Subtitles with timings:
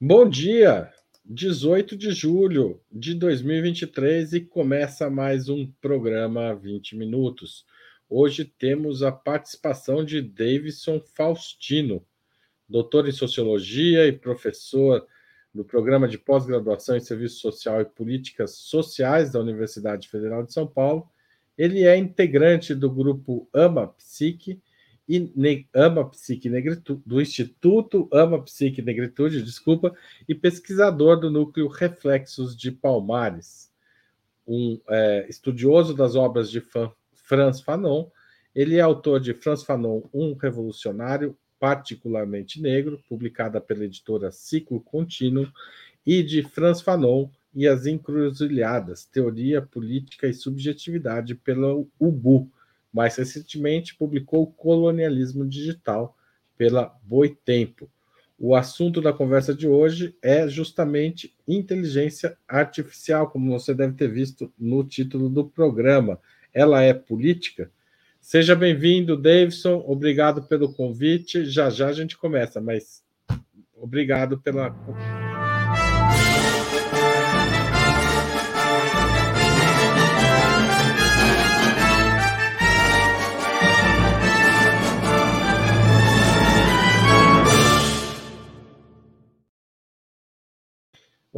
[0.00, 0.92] Bom dia,
[1.24, 7.66] 18 de julho de 2023 e começa mais um programa 20 minutos.
[8.08, 12.06] Hoje temos a participação de Davidson Faustino,
[12.68, 15.04] doutor em sociologia e professor
[15.52, 20.64] do programa de pós-graduação em Serviço Social e Políticas Sociais da Universidade Federal de São
[20.64, 21.10] Paulo.
[21.58, 24.62] Ele é integrante do grupo AMA Psique
[25.08, 29.94] e Ama Psique Negritude, do Instituto Ama Psique Negritude, desculpa,
[30.28, 33.72] e pesquisador do núcleo Reflexos de Palmares.
[34.46, 36.62] Um é, estudioso das obras de
[37.14, 38.08] Franz Fanon,
[38.54, 45.48] ele é autor de Franz Fanon, Um Revolucionário Particularmente Negro, publicada pela editora Ciclo Contínuo,
[46.06, 52.50] e de Franz Fanon e as Encruzilhadas, Teoria, Política e Subjetividade, pela UBU,
[52.92, 56.16] mais recentemente publicou Colonialismo Digital
[56.56, 57.90] pela Boitempo.
[58.38, 64.52] O assunto da conversa de hoje é justamente inteligência artificial, como você deve ter visto
[64.56, 66.20] no título do programa.
[66.54, 67.70] Ela é política?
[68.20, 69.82] Seja bem-vindo, Davidson.
[69.86, 71.46] Obrigado pelo convite.
[71.46, 73.02] Já já a gente começa, mas
[73.74, 74.70] obrigado pela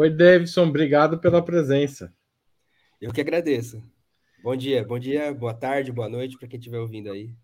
[0.01, 2.11] Oi, Davidson, obrigado pela presença.
[2.98, 3.83] Eu que agradeço.
[4.42, 7.34] Bom dia, bom dia, boa tarde, boa noite para quem estiver ouvindo aí.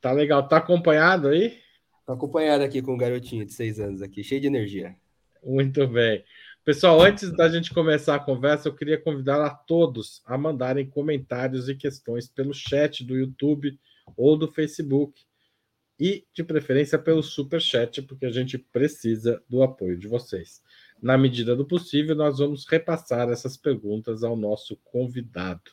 [0.00, 1.58] Tá legal, tá acompanhado aí?
[2.06, 4.94] Tô acompanhado aqui com um garotinho de seis anos aqui, cheio de energia.
[5.42, 6.24] Muito bem.
[6.64, 11.68] Pessoal, antes da gente começar a conversa, eu queria convidar a todos a mandarem comentários
[11.68, 13.76] e questões pelo chat do YouTube
[14.16, 15.20] ou do Facebook
[15.98, 20.62] e, de preferência, pelo Super Chat, porque a gente precisa do apoio de vocês.
[21.04, 25.70] Na medida do possível, nós vamos repassar essas perguntas ao nosso convidado.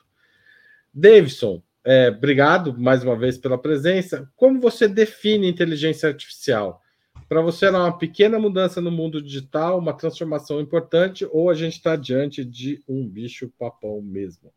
[0.94, 4.30] Davidson, é, obrigado mais uma vez pela presença.
[4.36, 6.82] Como você define inteligência artificial?
[7.30, 11.78] Para você, é uma pequena mudança no mundo digital, uma transformação importante, ou a gente
[11.78, 14.52] está diante de um bicho-papão mesmo?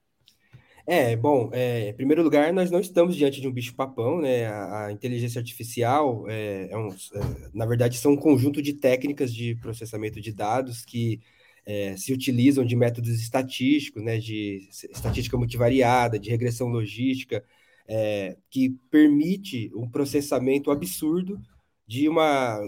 [0.86, 4.46] É, bom, é, em primeiro lugar, nós não estamos diante de um bicho-papão, né?
[4.46, 9.32] A, a, inteligência artificial, é, é um, é, na verdade, são um conjunto de técnicas
[9.32, 11.20] de processamento de dados que
[11.64, 14.18] é, se utilizam de métodos estatísticos, né?
[14.18, 17.42] De estatística multivariada, de regressão logística,
[17.88, 21.40] é, que permite um processamento absurdo
[21.86, 22.60] de uma,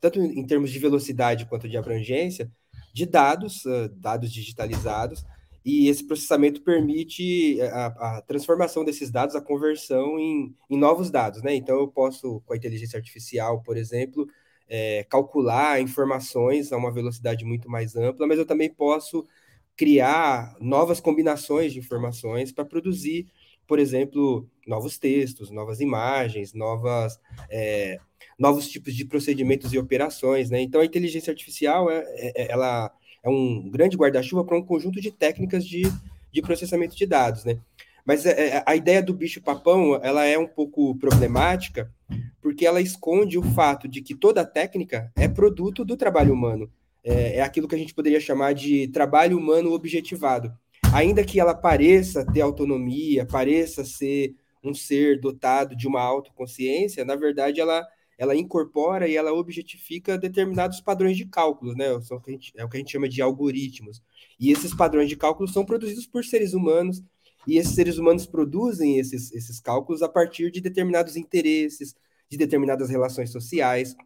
[0.00, 2.50] tanto em termos de velocidade quanto de abrangência,
[2.94, 3.62] de dados,
[3.96, 5.24] dados digitalizados,
[5.68, 7.86] e esse processamento permite a,
[8.16, 11.54] a, transformação desses dados, a conversão em, em, novos dados, né?
[11.54, 14.26] Então, eu posso, com a inteligência artificial, por exemplo,
[14.66, 19.26] é, calcular informações a uma velocidade muito mais ampla, mas eu também posso
[19.76, 23.26] criar novas combinações de informações para produzir,
[23.66, 27.98] por exemplo, novos textos, novas imagens, novas, é,
[28.38, 30.62] novos tipos de procedimentos e operações, né?
[30.62, 32.90] Então, a inteligência artificial, é, é ela
[33.22, 35.82] é um grande guarda-chuva para um conjunto de técnicas de,
[36.32, 37.58] de processamento de dados, né?
[38.08, 41.92] Mas é, é, a ideia do bicho-papão, ela é um pouco problemática,
[42.40, 46.70] porque ela esconde o fato de que toda técnica é produto do trabalho humano.
[47.04, 50.50] É, é aquilo que a gente poderia chamar de trabalho humano objetivado.
[50.92, 57.14] Ainda que ela pareça ter autonomia, pareça ser um ser dotado de uma autoconsciência, na
[57.14, 57.86] verdade ela
[58.18, 61.86] ela incorpora e ela objetifica determinados padrões de cálculos, né?
[62.02, 62.20] São
[62.56, 64.02] é o que a gente chama de algoritmos.
[64.40, 67.00] E esses padrões de cálculos são produzidos por seres humanos,
[67.46, 71.94] e esses seres humanos produzem esses, esses cálculos a partir de determinados interesses,
[72.28, 73.96] de determinadas relações sociais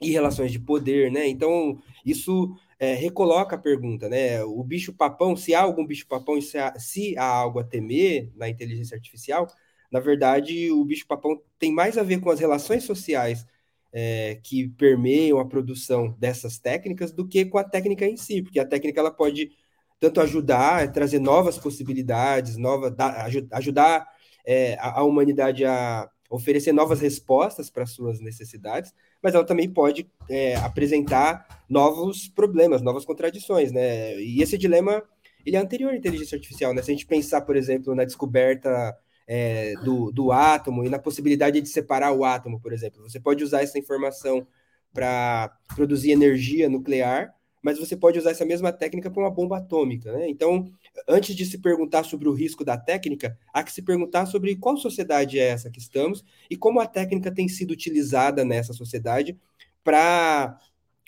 [0.00, 1.26] e relações de poder, né?
[1.28, 4.42] Então, isso é, recoloca a pergunta, né?
[4.42, 9.46] O bicho-papão, se há algum bicho-papão, se, se há algo a temer na inteligência artificial,
[9.94, 13.46] na verdade, o bicho-papão tem mais a ver com as relações sociais
[13.92, 18.58] é, que permeiam a produção dessas técnicas do que com a técnica em si, porque
[18.58, 19.52] a técnica ela pode
[20.00, 24.04] tanto ajudar, trazer novas possibilidades, nova, da, ajudar
[24.44, 28.92] é, a, a humanidade a oferecer novas respostas para suas necessidades,
[29.22, 34.20] mas ela também pode é, apresentar novos problemas, novas contradições, né?
[34.20, 35.04] E esse dilema
[35.46, 36.82] ele é anterior à inteligência artificial, né?
[36.82, 41.60] Se a gente pensar, por exemplo, na descoberta é, do, do átomo e na possibilidade
[41.60, 43.02] de separar o átomo, por exemplo.
[43.02, 44.46] Você pode usar essa informação
[44.92, 50.12] para produzir energia nuclear, mas você pode usar essa mesma técnica para uma bomba atômica.
[50.12, 50.28] Né?
[50.28, 50.70] Então,
[51.08, 54.76] antes de se perguntar sobre o risco da técnica, há que se perguntar sobre qual
[54.76, 59.38] sociedade é essa que estamos e como a técnica tem sido utilizada nessa sociedade
[59.82, 60.58] para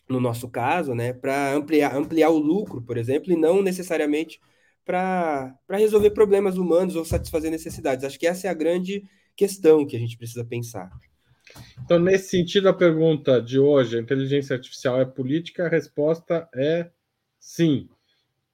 [0.09, 4.41] no nosso caso, né, para ampliar, ampliar o lucro, por exemplo, e não necessariamente
[4.87, 8.05] para resolver problemas humanos ou satisfazer necessidades.
[8.05, 9.03] Acho que essa é a grande
[9.35, 10.89] questão que a gente precisa pensar.
[11.85, 15.67] Então, nesse sentido, a pergunta de hoje, a inteligência artificial é política?
[15.67, 16.91] A resposta é
[17.39, 17.89] sim.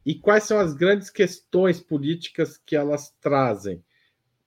[0.05, 3.85] E quais são as grandes questões políticas que elas trazem?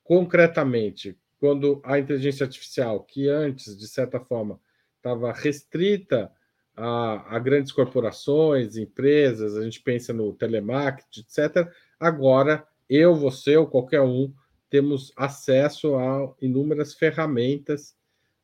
[0.04, 4.60] Concretamente, quando a inteligência artificial, que antes, de certa forma,
[4.98, 6.32] estava restrita
[6.76, 11.72] a, a, grandes corporações, empresas, a gente pensa no telemarketing, etc.
[12.00, 14.34] Agora, eu, você ou qualquer um,
[14.70, 17.96] temos acesso a inúmeras ferramentas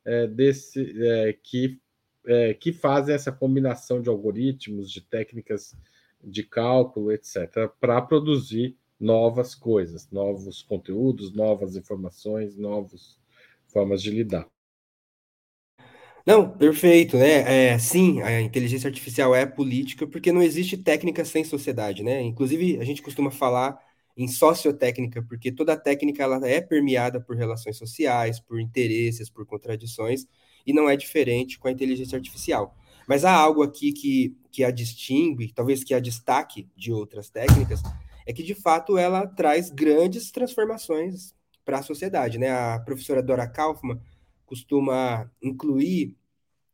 [0.04, 1.78] é, desse, é, que,
[2.26, 5.76] é, que fazem essa combinação de algoritmos, de técnicas
[6.22, 13.18] de cálculo, etc., para produzir novas coisas, novos conteúdos, novas informações, novas
[13.66, 14.48] formas de lidar.
[16.26, 17.72] Não, perfeito, né?
[17.72, 22.22] É, sim, a inteligência artificial é política porque não existe técnica sem sociedade, né?
[22.22, 23.78] Inclusive, a gente costuma falar
[24.16, 30.26] em sociotécnica, porque toda técnica ela é permeada por relações sociais, por interesses, por contradições,
[30.66, 32.76] e não é diferente com a inteligência artificial.
[33.08, 37.82] Mas há algo aqui que, que a distingue, talvez que a destaque de outras técnicas,
[38.26, 41.34] é que de fato ela traz grandes transformações
[41.64, 42.50] para a sociedade, né?
[42.50, 43.98] A professora Dora Kaufman
[44.52, 46.14] costuma incluir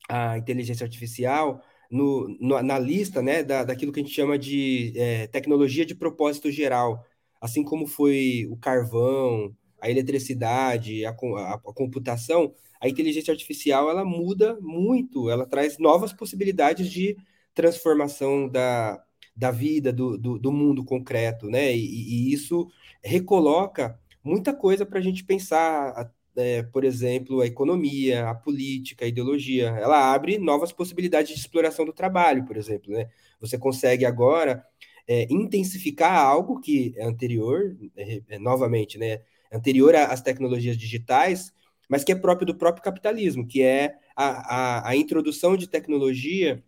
[0.09, 4.93] a inteligência artificial no, no, na lista né, da, daquilo que a gente chama de
[4.97, 7.07] é, tecnologia de propósito geral,
[7.41, 14.05] assim como foi o carvão, a eletricidade, a, a, a, computação, a inteligência artificial ela
[14.05, 17.17] muda muito, ela traz novas possibilidades de
[17.55, 19.01] transformação da,
[19.37, 21.73] da vida, do, do, do mundo concreto, né?
[21.77, 22.69] E, e, isso
[23.05, 29.09] recoloca muita coisa para a gente pensar é, por exemplo, a economia, a política, a
[29.09, 29.69] ideologia.
[29.69, 32.93] Ela abre novas possibilidades de exploração do trabalho, por exemplo.
[32.93, 33.11] Né?
[33.41, 34.65] Você consegue agora
[35.07, 39.21] é, intensificar algo que é anterior, é, novamente, né?
[39.53, 41.53] anterior às tecnologias digitais,
[41.89, 46.63] mas que é próprio do próprio capitalismo, que é a, a, a introdução de tecnologia,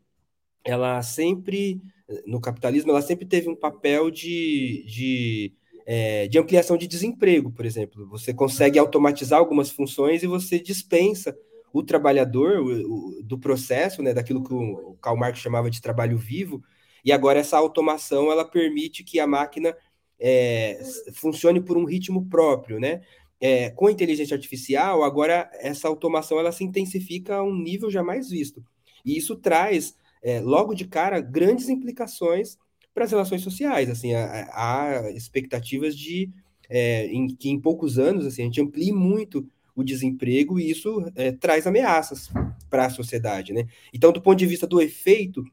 [0.64, 1.80] ela sempre,
[2.26, 5.52] no capitalismo, ela sempre teve um papel de, de
[5.86, 8.06] é, de ampliação de desemprego, por exemplo.
[8.08, 11.36] Você consegue automatizar algumas funções e você dispensa
[11.72, 16.18] o trabalhador o, o, do processo, né, daquilo que o Karl Marx chamava de trabalho
[16.18, 16.62] vivo,
[17.04, 19.74] e agora essa automação ela permite que a máquina
[20.18, 20.80] é,
[21.14, 23.00] funcione por um ritmo próprio, né?
[23.40, 28.28] É, com a inteligência artificial, agora essa automação ela se intensifica a um nível jamais
[28.28, 28.62] visto.
[29.02, 32.58] E isso traz, é, logo de cara, grandes implicações
[32.94, 33.88] para as relações sociais.
[33.88, 36.30] Assim, há, expectativas de
[36.68, 41.04] é, em, que em poucos anos assim, a gente amplie muito o desemprego e isso
[41.14, 42.30] é, traz ameaças
[42.68, 43.52] para a sociedade.
[43.52, 43.66] Né?
[43.92, 45.44] Então, do ponto de vista do efeito,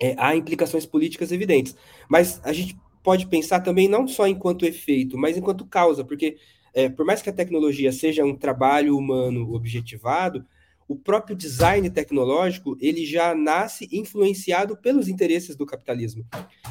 [0.00, 1.74] é, há implicações políticas evidentes.
[2.08, 6.36] Mas a gente pode pensar também não só enquanto efeito, mas enquanto causa, porque
[6.72, 10.44] é, por mais que a tecnologia seja um trabalho humano objetivado,
[10.88, 16.24] o próprio design tecnológico ele já nasce influenciado pelos interesses do capitalismo.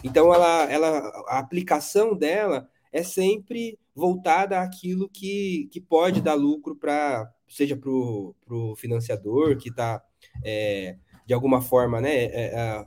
[0.03, 6.75] Então, ela, ela, a aplicação dela é sempre voltada àquilo que, que pode dar lucro
[6.75, 10.03] para, seja para o financiador que está,
[10.43, 12.85] é, de alguma forma, né, é, é,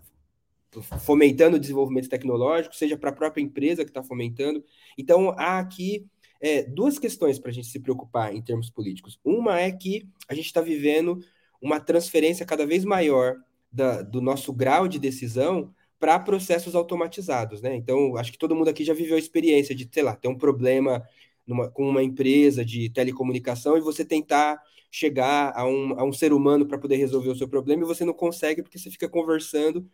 [1.00, 4.62] fomentando o desenvolvimento tecnológico, seja para a própria empresa que está fomentando.
[4.98, 6.06] Então, há aqui
[6.40, 9.18] é, duas questões para a gente se preocupar em termos políticos.
[9.24, 11.18] Uma é que a gente está vivendo
[11.60, 13.36] uma transferência cada vez maior
[13.72, 17.74] da, do nosso grau de decisão para processos automatizados, né?
[17.74, 20.36] Então, acho que todo mundo aqui já viveu a experiência de, sei lá, ter um
[20.36, 21.02] problema
[21.46, 26.32] numa, com uma empresa de telecomunicação e você tentar chegar a um, a um ser
[26.32, 29.88] humano para poder resolver o seu problema e você não consegue porque você fica conversando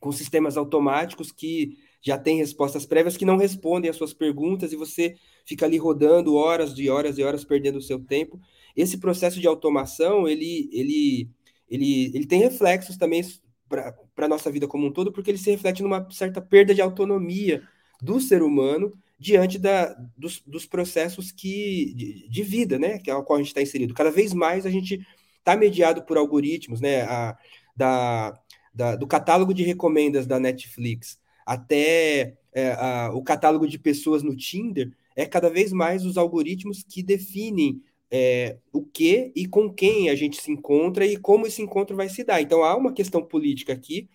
[0.00, 4.76] com sistemas automáticos que já têm respostas prévias que não respondem às suas perguntas e
[4.76, 8.40] você fica ali rodando horas e horas e horas perdendo o seu tempo.
[8.76, 11.28] Esse processo de automação, ele, ele,
[11.68, 13.24] ele, ele tem reflexos também
[13.68, 16.80] para a nossa vida como um todo, porque ele se reflete numa certa perda de
[16.80, 17.66] autonomia
[18.00, 23.16] do ser humano diante da, dos, dos processos que, de, de, vida, né, que é
[23.16, 23.94] o qual a gente está inserido.
[23.94, 25.04] Cada vez mais a gente
[25.38, 27.36] está mediado por algoritmos, né, a,
[27.74, 28.38] da,
[28.72, 34.36] da, do catálogo de recomendas da Netflix até é, a, o catálogo de pessoas no
[34.36, 40.10] Tinder, é cada vez mais os algoritmos que definem é, o que e com quem
[40.10, 42.40] a gente se encontra e como esse encontro vai se dar.
[42.42, 44.10] Então há uma questão política aqui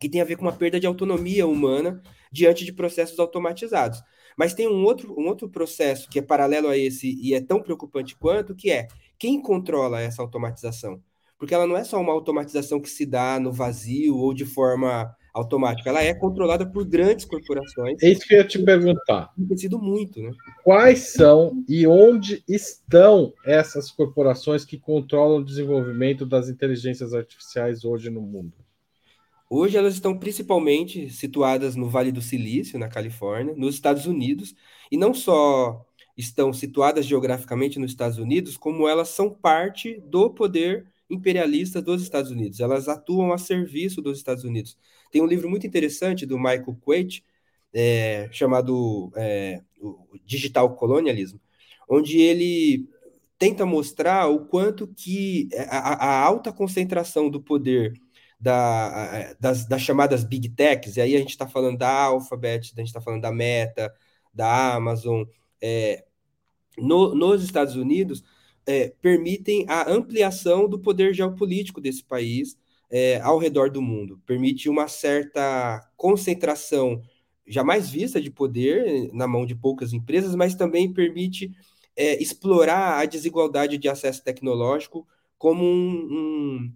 [0.00, 2.02] que tem a ver com uma perda de autonomia humana
[2.32, 4.02] diante de processos automatizados.
[4.36, 7.62] Mas tem um outro, um outro processo que é paralelo a esse e é tão
[7.62, 11.00] preocupante quanto, que é quem controla essa automatização?
[11.38, 15.14] porque ela não é só uma automatização que se dá no vazio ou de forma
[15.34, 18.00] automática, ela é controlada por grandes corporações.
[18.00, 19.32] É isso que eu ia te perguntar.
[19.48, 20.30] Tem sido muito, né?
[20.62, 28.08] Quais são e onde estão essas corporações que controlam o desenvolvimento das inteligências artificiais hoje
[28.10, 28.52] no mundo?
[29.50, 34.54] Hoje elas estão principalmente situadas no Vale do Silício, na Califórnia, nos Estados Unidos,
[34.90, 35.84] e não só
[36.16, 42.30] estão situadas geograficamente nos Estados Unidos, como elas são parte do poder imperialista dos Estados
[42.30, 42.60] Unidos.
[42.60, 44.78] Elas atuam a serviço dos Estados Unidos.
[45.14, 47.24] Tem um livro muito interessante do Michael Quaid,
[47.72, 49.62] é, chamado é,
[50.26, 51.36] Digital Colonialism,
[51.88, 52.88] onde ele
[53.38, 57.92] tenta mostrar o quanto que a, a alta concentração do poder
[58.40, 62.80] da, das, das, chamadas big techs, e aí a gente está falando da Alphabet, a
[62.80, 63.94] gente está falando da Meta,
[64.34, 65.22] da Amazon,
[65.62, 66.04] é,
[66.76, 68.24] no, nos Estados Unidos,
[68.66, 72.58] é, permitem a ampliação do poder geopolítico desse país
[72.90, 74.20] é, ao redor do mundo.
[74.26, 77.02] Permite uma certa concentração
[77.46, 81.50] jamais vista de poder na mão de poucas empresas, mas também permite
[81.96, 85.06] é, explorar a desigualdade de acesso tecnológico
[85.38, 86.72] como um, um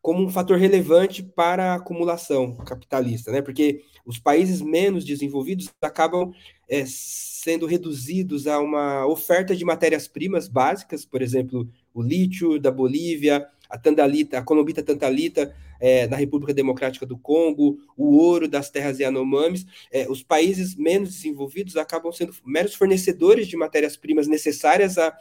[0.00, 3.42] como um fator relevante para a acumulação capitalista, né?
[3.42, 6.32] Porque os países menos desenvolvidos acabam
[6.68, 13.46] é, sendo reduzidos a uma oferta de matérias-primas básicas, por exemplo, o lítio da Bolívia,
[13.68, 18.98] a tandalita, a colombita tantalita é, na República Democrática do Congo, o ouro das terras
[18.98, 19.66] Yanomamis.
[19.90, 25.16] É, os países menos desenvolvidos acabam sendo meros fornecedores de matérias-primas necessárias a,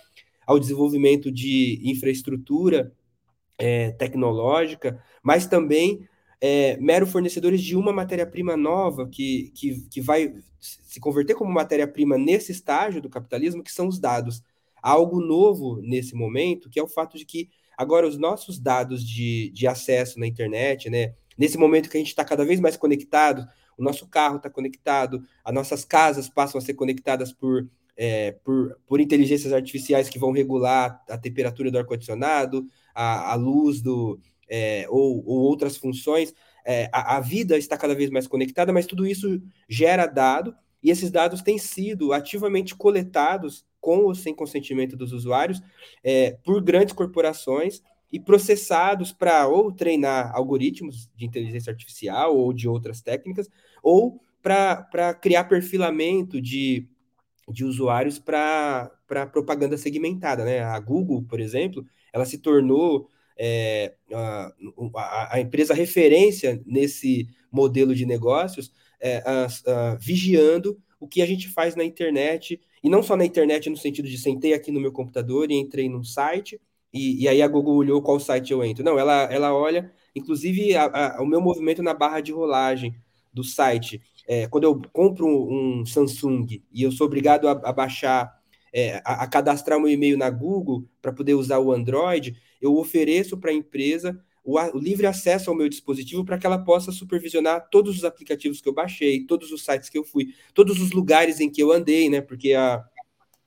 [0.46, 2.94] ao desenvolvimento de infraestrutura
[3.58, 6.08] é, tecnológica, mas também
[6.40, 12.18] é, mero fornecedores de uma matéria-prima nova que, que, que vai se converter como matéria-prima
[12.18, 14.44] nesse estágio do capitalismo, que são os dados.
[14.82, 19.08] Há algo novo nesse momento, que é o fato de que agora os nossos dados
[19.08, 22.76] de, de acesso na internet, né, nesse momento que a gente está cada vez mais
[22.76, 27.68] conectado, o nosso carro está conectado, as nossas casas passam a ser conectadas por
[27.98, 33.82] é, por, por inteligências artificiais que vão regular a temperatura do ar-condicionado, a, a, luz
[33.82, 36.32] do, é, ou, ou, outras funções.
[36.64, 40.92] É, a, a, vida está cada vez mais conectada, mas tudo isso gera dado, e
[40.92, 45.62] esses dados têm sido ativamente coletados, com ou sem consentimento dos usuários,
[46.04, 52.68] é, por grandes corporações e processados para ou treinar algoritmos de inteligência artificial ou de
[52.68, 53.50] outras técnicas,
[53.82, 56.86] ou para criar perfilamento de
[57.50, 58.92] de usuários para
[59.32, 60.60] propaganda segmentada, né?
[60.60, 64.52] A Google, por exemplo, ela se tornou é, a,
[64.96, 71.48] a, a, empresa referência nesse modelo de negócios, é, a, vigiando o que a gente
[71.48, 74.94] faz na internet, e não só na internet no sentido de sentei aqui no meu
[74.94, 76.58] computador e entrei num site,
[76.94, 78.82] e, e aí a Google olhou qual site eu entro.
[78.82, 80.70] Não, ela, ela olha, inclusive,
[81.20, 82.96] o meu movimento na barra de rolagem
[83.34, 87.74] do site é, quando eu compro um, um, Samsung e eu sou obrigado a, a
[87.74, 88.34] baixar,
[88.74, 93.38] é, a, a, cadastrar meu e-mail na Google para poder usar o Android, eu ofereço
[93.38, 97.68] para a empresa o, o, livre acesso ao meu dispositivo para que ela possa supervisionar
[97.70, 101.42] todos os aplicativos que eu baixei, todos os sites que eu fui, todos os lugares
[101.42, 102.22] em que eu andei, né?
[102.22, 102.82] Porque a,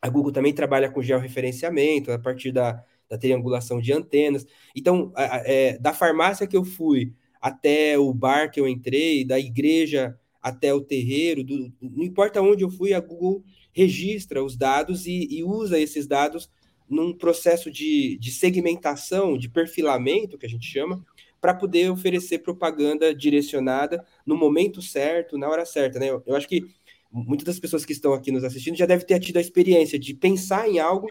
[0.02, 4.46] a Google também trabalha com georreferenciamento a partir da, da triangulação de antenas.
[4.76, 10.18] Então, é, da farmácia que eu fui até o bar que eu entrei, da igreja
[10.42, 13.42] até o terreiro, do, não importa onde eu fui, a Google
[13.72, 16.50] registra os dados e, e usa esses dados
[16.90, 21.04] num processo de, de, segmentação, de perfilamento, que a gente chama,
[21.40, 26.00] para poder oferecer propaganda direcionada no momento certo, na hora certa.
[26.00, 26.10] Né?
[26.10, 26.66] Eu, eu acho que
[27.10, 30.12] muitas das pessoas que estão aqui nos assistindo já devem ter tido a experiência de
[30.12, 31.06] pensar em algo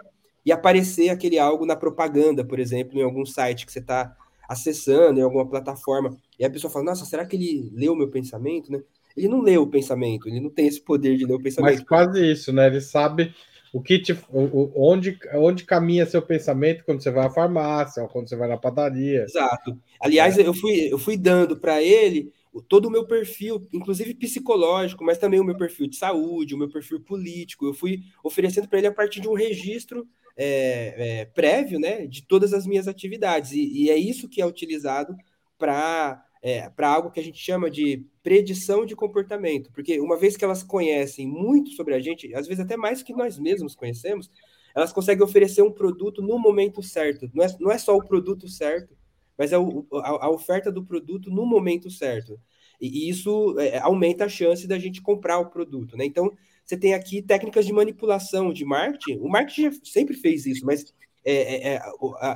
[0.45, 4.15] e aparecer aquele algo na propaganda, por exemplo, em algum site que você está
[4.47, 6.15] acessando, em alguma plataforma.
[6.37, 8.71] E a pessoa fala, nossa, será que ele leu meu pensamento?
[8.71, 8.81] Né?
[9.15, 11.75] ele não lê o pensamento, ele não tem esse poder de ler o pensamento.
[11.77, 12.67] Mas quase isso, né?
[12.67, 13.33] Ele sabe
[13.71, 18.09] o que te, o, onde, onde caminha seu pensamento quando você vai à farmácia, ou
[18.09, 19.23] quando você vai na padaria.
[19.23, 19.77] Exato.
[20.01, 20.47] Aliás, é.
[20.47, 22.31] eu, fui, eu fui dando para ele
[22.67, 26.69] todo o meu perfil, inclusive psicológico, mas também o meu perfil de saúde, o meu
[26.69, 27.67] perfil político.
[27.67, 32.25] Eu fui oferecendo para ele a partir de um registro é, é, prévio, né, de
[32.25, 33.51] todas as minhas atividades.
[33.51, 35.15] E, e é isso que é utilizado
[35.57, 40.37] para é, para algo que a gente chama de predição de comportamento, porque uma vez
[40.37, 44.29] que elas conhecem muito sobre a gente, às vezes até mais que nós mesmos conhecemos,
[44.75, 47.29] elas conseguem oferecer um produto no momento certo.
[47.33, 48.95] Não é, não é só o produto certo,
[49.37, 52.39] mas é o, a, a, oferta do produto no momento certo.
[52.79, 55.97] E, e isso é, aumenta a chance da gente comprar o produto.
[55.97, 56.05] Né?
[56.05, 56.31] Então,
[56.63, 59.19] você tem aqui técnicas de manipulação de marketing.
[59.19, 60.93] O marketing sempre fez isso, mas
[61.25, 61.81] é, é, é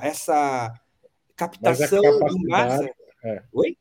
[0.02, 0.74] essa
[1.36, 2.90] captação em massa.
[3.24, 3.44] É.
[3.54, 3.78] Oi?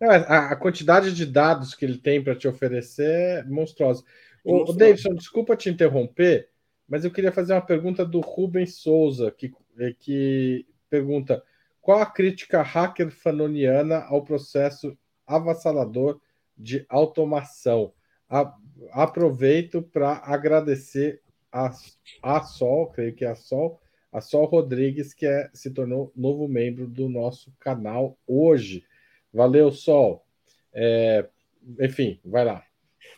[0.00, 4.02] A, a, quantidade de dados que ele tem para te oferecer é monstruosa.
[4.46, 6.48] É o, o Davidson, desculpa te interromper,
[6.88, 9.52] mas eu queria fazer uma pergunta do Rubens Souza, que,
[9.98, 11.42] que pergunta:
[11.80, 16.20] qual a crítica hacker fanoniana ao processo avassalador
[16.56, 17.92] de automação?
[18.28, 18.54] A,
[18.92, 21.20] aproveito para agradecer
[21.52, 21.70] a,
[22.22, 23.80] a Sol, creio que é a Sol,
[24.12, 28.84] a Sol Rodrigues, que é, se tornou novo membro do nosso canal hoje.
[29.32, 30.24] Valeu, Sol.
[30.72, 31.28] É,
[31.80, 32.64] enfim, vai lá.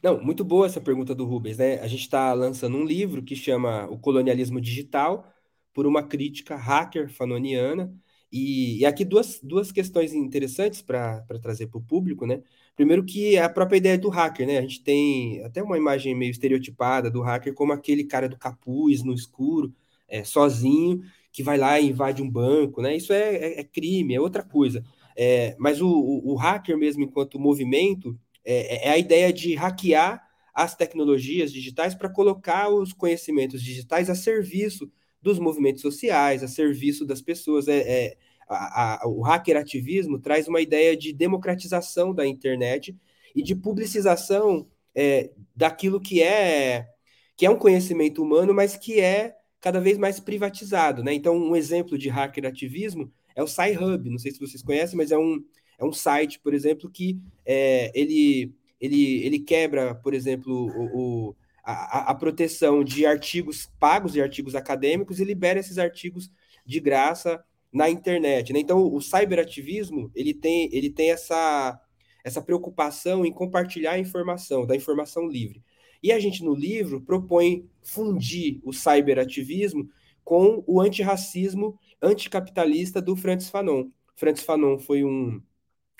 [0.02, 1.78] Não, muito boa essa pergunta do Rubens, né?
[1.80, 5.32] A gente está lançando um livro que chama O Colonialismo Digital,
[5.72, 7.92] por uma crítica hacker fanoniana.
[8.30, 12.42] E, e aqui duas, duas questões interessantes para trazer para o público, né?
[12.74, 14.58] Primeiro que é a própria ideia do hacker, né?
[14.58, 19.02] A gente tem até uma imagem meio estereotipada do hacker como aquele cara do capuz
[19.02, 19.74] no escuro,
[20.08, 22.96] é, sozinho, que vai lá e invade um banco, né?
[22.96, 24.82] Isso é, é, é crime, é outra coisa.
[25.16, 30.22] É, mas o, o, o, hacker mesmo, enquanto movimento, é, é a ideia de hackear
[30.54, 34.90] as tecnologias digitais para colocar os conhecimentos digitais a serviço
[35.20, 37.68] dos movimentos sociais, a serviço das pessoas.
[37.68, 38.16] É, é
[38.48, 42.96] a, a, o hacker ativismo traz uma ideia de democratização da internet
[43.34, 46.88] e de publicização é, daquilo que é
[47.36, 51.14] que é um conhecimento humano, mas que é cada vez mais privatizado, né?
[51.14, 55.10] Então, um exemplo de hacker ativismo é o Sci-Hub, não sei se vocês conhecem, mas
[55.10, 55.42] é um,
[55.78, 61.36] é um site, por exemplo, que é, ele, ele, ele quebra, por exemplo, o, o
[61.64, 66.30] a, a, proteção de artigos pagos, de artigos acadêmicos, e libera esses artigos
[66.66, 68.52] de graça na internet.
[68.52, 68.58] Né?
[68.58, 71.80] Então, o cyberativismo ele tem, ele tem essa,
[72.24, 75.62] essa preocupação em compartilhar a informação, da informação livre.
[76.02, 79.88] E a gente, no livro, propõe fundir o cyberativismo
[80.24, 83.88] com o antirracismo anticapitalista do Francis Fanon.
[84.16, 85.40] Francis Fanon foi um,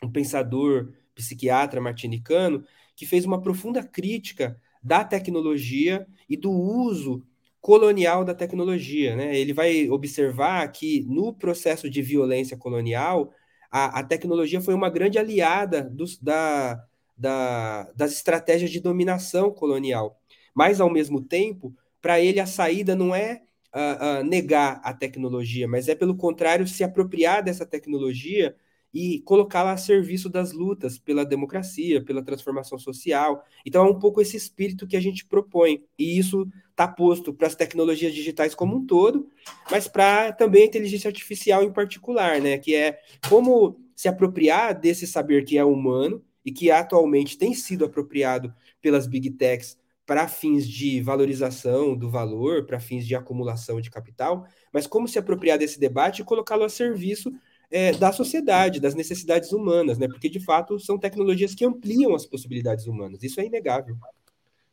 [0.02, 2.64] um pensador, psiquiatra martinicano,
[2.96, 7.24] que fez uma profunda crítica da tecnologia e do uso
[7.60, 9.14] colonial da tecnologia.
[9.14, 9.36] Né?
[9.38, 13.32] Ele vai observar que no processo de violência colonial,
[13.70, 16.84] a, a tecnologia foi uma grande aliada dos, da,
[17.16, 20.20] da, das estratégias de dominação colonial.
[20.52, 23.42] Mas, ao mesmo tempo, para ele a saída não é
[23.74, 28.54] uh, uh, negar a tecnologia, mas é, pelo contrário, se apropriar dessa tecnologia
[28.94, 33.42] e colocá-la a serviço das lutas pela democracia, pela transformação social.
[33.64, 35.82] Então é um pouco esse espírito que a gente propõe.
[35.98, 39.28] E isso está posto para as tecnologias digitais como um todo,
[39.70, 42.58] mas para também a inteligência artificial em particular, né?
[42.58, 47.84] Que é como se apropriar desse saber que é humano e que atualmente tem sido
[47.84, 53.90] apropriado pelas big techs para fins de valorização do valor, para fins de acumulação de
[53.90, 57.32] capital, mas como se apropriar desse debate e colocá-lo a serviço
[57.70, 60.06] é, da sociedade, das necessidades humanas, né?
[60.06, 63.22] Porque de fato são tecnologias que ampliam as possibilidades humanas.
[63.22, 63.96] Isso é inegável.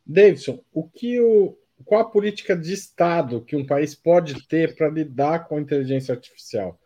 [0.05, 4.89] Davidson, o que o, qual a política de Estado que um país pode ter para
[4.89, 6.77] lidar com a inteligência artificial?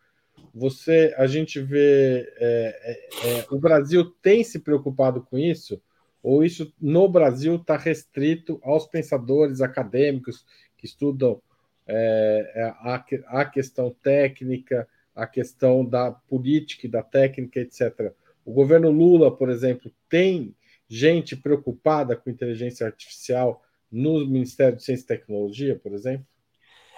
[0.53, 5.81] Você, a gente vê, é, é, é o Brasil tem se preocupado com isso?
[6.23, 10.45] Ou isso no Brasil está restrito aos pensadores acadêmicos
[10.77, 11.41] que estudam
[11.85, 13.03] é, é, a,
[13.41, 18.13] a questão técnica, a questão da política e da técnica, etc.
[18.45, 20.55] O governo Lula, por exemplo, tem
[20.87, 26.25] gente preocupada com inteligência artificial no Ministério de Ciência e Tecnologia, por exemplo?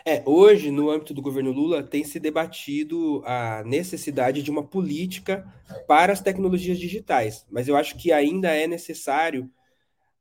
[0.07, 5.43] É, hoje, no âmbito do governo Lula, tem se debatido a necessidade de uma política
[5.87, 9.49] para as tecnologias digitais, mas eu acho que ainda é necessário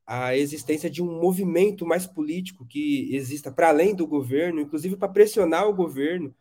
[0.07, 5.09] a existência de um movimento mais político que exista para além do governo, inclusive para
[5.09, 6.33] pressionar o governo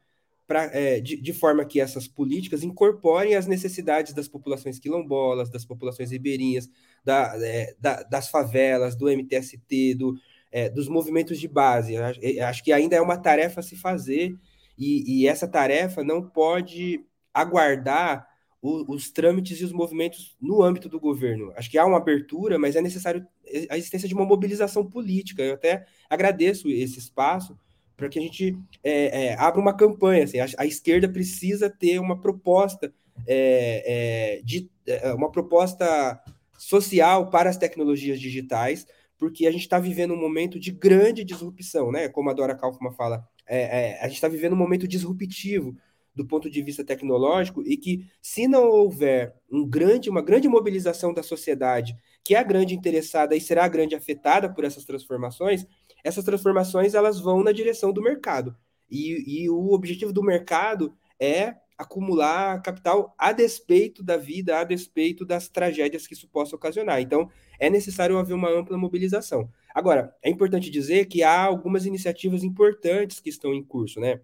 [0.47, 5.65] pra, é, de, de, forma que essas políticas incorporem as necessidades das populações quilombolas, das
[5.65, 6.69] populações ribeirinhas,
[7.05, 10.15] da, é, da, das favelas, do MTST, do,
[10.55, 11.97] é, dos movimentos de base.
[11.97, 14.39] Acho, que ainda é uma tarefa a se fazer,
[14.79, 18.25] e, e essa tarefa não pode aguardar
[18.63, 21.53] o, os trâmites e os movimentos no âmbito do governo.
[21.57, 23.27] Acho que há uma abertura, mas é necessário
[23.69, 25.43] a existência de uma mobilização política.
[25.43, 27.59] Eu até agradeço esse espaço,
[27.97, 30.23] para que a gente é, é, abra uma campanha.
[30.23, 32.95] Assim, a, a, esquerda precisa ter uma proposta
[33.27, 36.23] é, é de é, uma proposta
[36.57, 38.87] social para as tecnologias digitais,
[39.19, 42.09] porque a gente está vivendo um momento de grande disrupção, né?
[42.09, 45.77] Como a Dora Kaufman fala, é, a gente está vivendo um momento disruptivo
[46.15, 51.13] do ponto de vista tecnológico e que se não houver um grande, uma grande mobilização
[51.13, 55.67] da sociedade, que é a grande interessada e será a grande afetada por essas transformações,
[56.05, 58.57] essas transformações elas vão na direção do mercado.
[58.91, 65.25] E, e o objetivo do mercado é acumular capital a despeito da vida, a despeito
[65.25, 67.01] das tragédias que isso possa ocasionar.
[67.01, 69.49] Então, é necessário haver uma ampla mobilização.
[69.75, 74.21] Agora, é importante dizer que há algumas iniciativas importantes que estão em curso, né?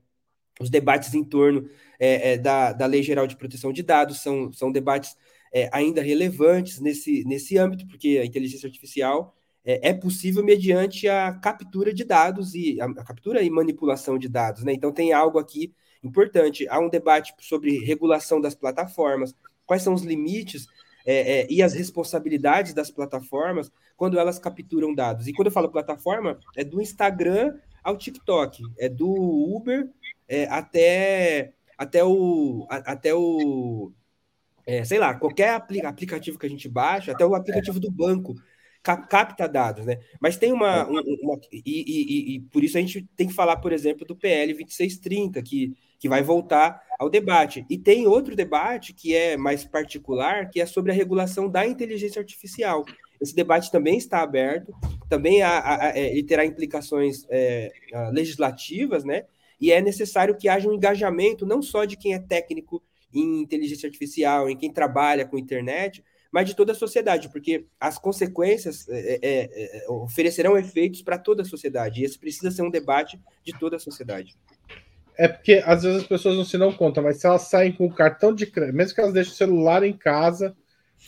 [0.61, 4.53] Os debates em torno é, é, da, da Lei Geral de Proteção de Dados são,
[4.53, 5.17] são debates
[5.53, 9.35] é, ainda relevantes nesse, nesse âmbito, porque a inteligência artificial
[9.65, 14.29] é, é possível mediante a captura de dados e a, a, captura e manipulação de
[14.29, 14.73] dados, né?
[14.73, 16.67] Então tem algo aqui importante.
[16.69, 19.35] Há um debate sobre regulação das plataformas,
[19.67, 20.67] quais são os limites
[21.07, 25.27] é, é, e as responsabilidades das plataformas quando elas capturam dados.
[25.27, 29.89] E quando eu falo plataforma, é do Instagram ao TikTok, é do Uber
[30.29, 32.67] é, até, até o.
[32.69, 33.93] Até o
[34.67, 38.35] é, sei lá, qualquer aplicativo que a gente baixa, até o aplicativo do banco
[38.83, 39.99] capta dados, né?
[40.21, 40.87] Mas tem uma.
[40.87, 44.17] uma, uma e, e, e, por isso a gente tem que falar, por exemplo, do
[44.17, 47.65] PL 2630, que, que vai voltar ao debate.
[47.69, 52.19] E tem outro debate que é mais particular, que é sobre a regulação da inteligência
[52.19, 52.85] artificial.
[53.21, 54.73] Esse debate também está aberto,
[55.11, 57.71] também há, há, é, ele terá implicações é,
[58.13, 59.27] legislativas, né?
[59.61, 62.83] E é necessário que haja um engajamento não só de quem é técnico
[63.13, 67.99] em inteligência artificial, em quem trabalha com internet, mas de toda a sociedade, porque as
[67.99, 72.71] consequências é, é, é oferecerão efeitos para toda a sociedade, e esse precisa ser um
[72.71, 74.35] debate de toda a sociedade.
[75.17, 77.87] É porque às vezes as pessoas não se dão conta, mas se elas saem com
[77.87, 80.57] o cartão de crédito, mesmo que elas deixem o celular em casa,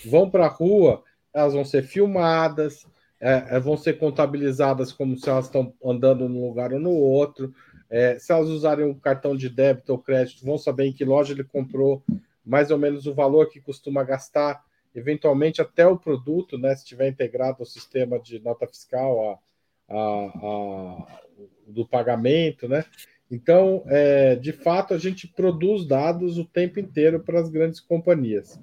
[0.05, 2.87] vão para a rua, elas vão ser filmadas,
[3.21, 7.55] é, é, vão ser contabilizadas como se elas estão andando num lugar ou no outro.
[7.89, 11.33] É, se elas usarem o cartão de débito ou crédito, vão saber em que loja
[11.33, 12.03] ele comprou,
[12.45, 17.09] mais ou menos o valor que costuma gastar, eventualmente até o produto, né, se estiver
[17.09, 19.41] integrado ao sistema de nota fiscal
[19.89, 21.21] a, a, a,
[21.67, 22.85] do pagamento, né?
[23.33, 28.61] Então, é, de fato, a gente produz dados o tempo inteiro para as grandes companhias.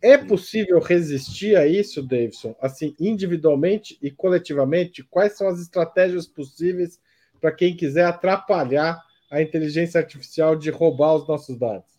[0.00, 2.54] É possível resistir a isso, Davidson?
[2.60, 7.00] Assim, individualmente e coletivamente, quais são as estratégias possíveis
[7.40, 11.90] para quem quiser atrapalhar a inteligência artificial de roubar os nossos dados?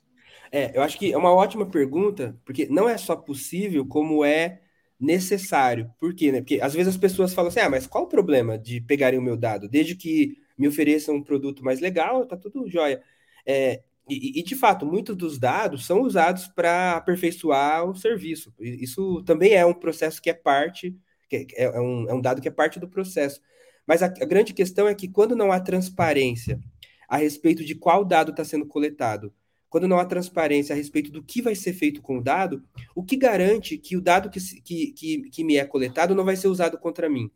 [0.49, 4.61] É, eu acho que é uma ótima pergunta, porque não é só possível, como é
[4.97, 5.91] necessário.
[5.99, 6.31] Por quê?
[6.31, 6.39] Né?
[6.39, 9.23] Porque às vezes as pessoas falam assim: ah, mas qual o problema de pegarem o
[9.23, 9.67] meu dado?
[9.67, 13.01] Desde que me ofereçam um produto mais legal, tá tudo jóia.
[13.45, 18.53] É, e, e, de fato, muitos dos dados são usados para aperfeiçoar o serviço.
[18.59, 20.95] Isso também é um processo que é parte,
[21.29, 23.41] que é, é, um, é um dado que é parte do processo.
[23.87, 26.59] Mas a, a grande questão é que quando não há transparência
[27.07, 29.33] a respeito de qual dado está sendo coletado,
[29.69, 32.63] quando não há transparência a respeito do que vai ser feito com o dado,
[32.93, 36.35] o que garante que o dado que, que, que, que me é coletado não vai
[36.35, 37.31] ser usado contra mim?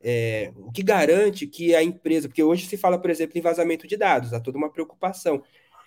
[0.00, 3.86] É, o que garante que a empresa, porque hoje se fala, por exemplo, em vazamento
[3.86, 5.42] de dados, há toda uma preocupação.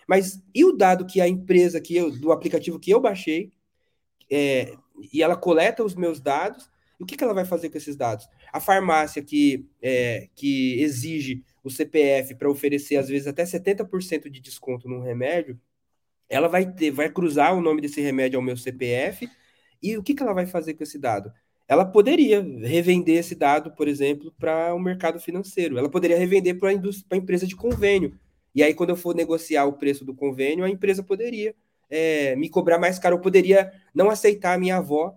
[0.08, 3.52] Mas e o dado que a empresa que eu, do aplicativo que eu baixei,
[4.30, 4.74] é,
[5.14, 6.70] e ela coleta os meus dados,
[7.00, 8.28] o que, que ela vai fazer com esses dados?
[8.52, 14.42] A farmácia que, é, que exige o CPF para oferecer, às vezes, até 70% de
[14.42, 15.60] desconto num remédio,
[16.28, 19.30] ela vai ter, vai cruzar o nome desse remédio ao meu CPF,
[19.82, 21.32] e o que, que ela vai fazer com esse dado?
[21.70, 25.78] Ela poderia revender esse dado, por exemplo, para o mercado financeiro.
[25.78, 28.18] Ela poderia revender para a empresa de convênio.
[28.56, 31.54] E aí, quando eu for negociar o preço do convênio, a empresa poderia
[31.88, 33.18] é, me cobrar mais caro.
[33.18, 35.16] Eu poderia não aceitar a minha avó,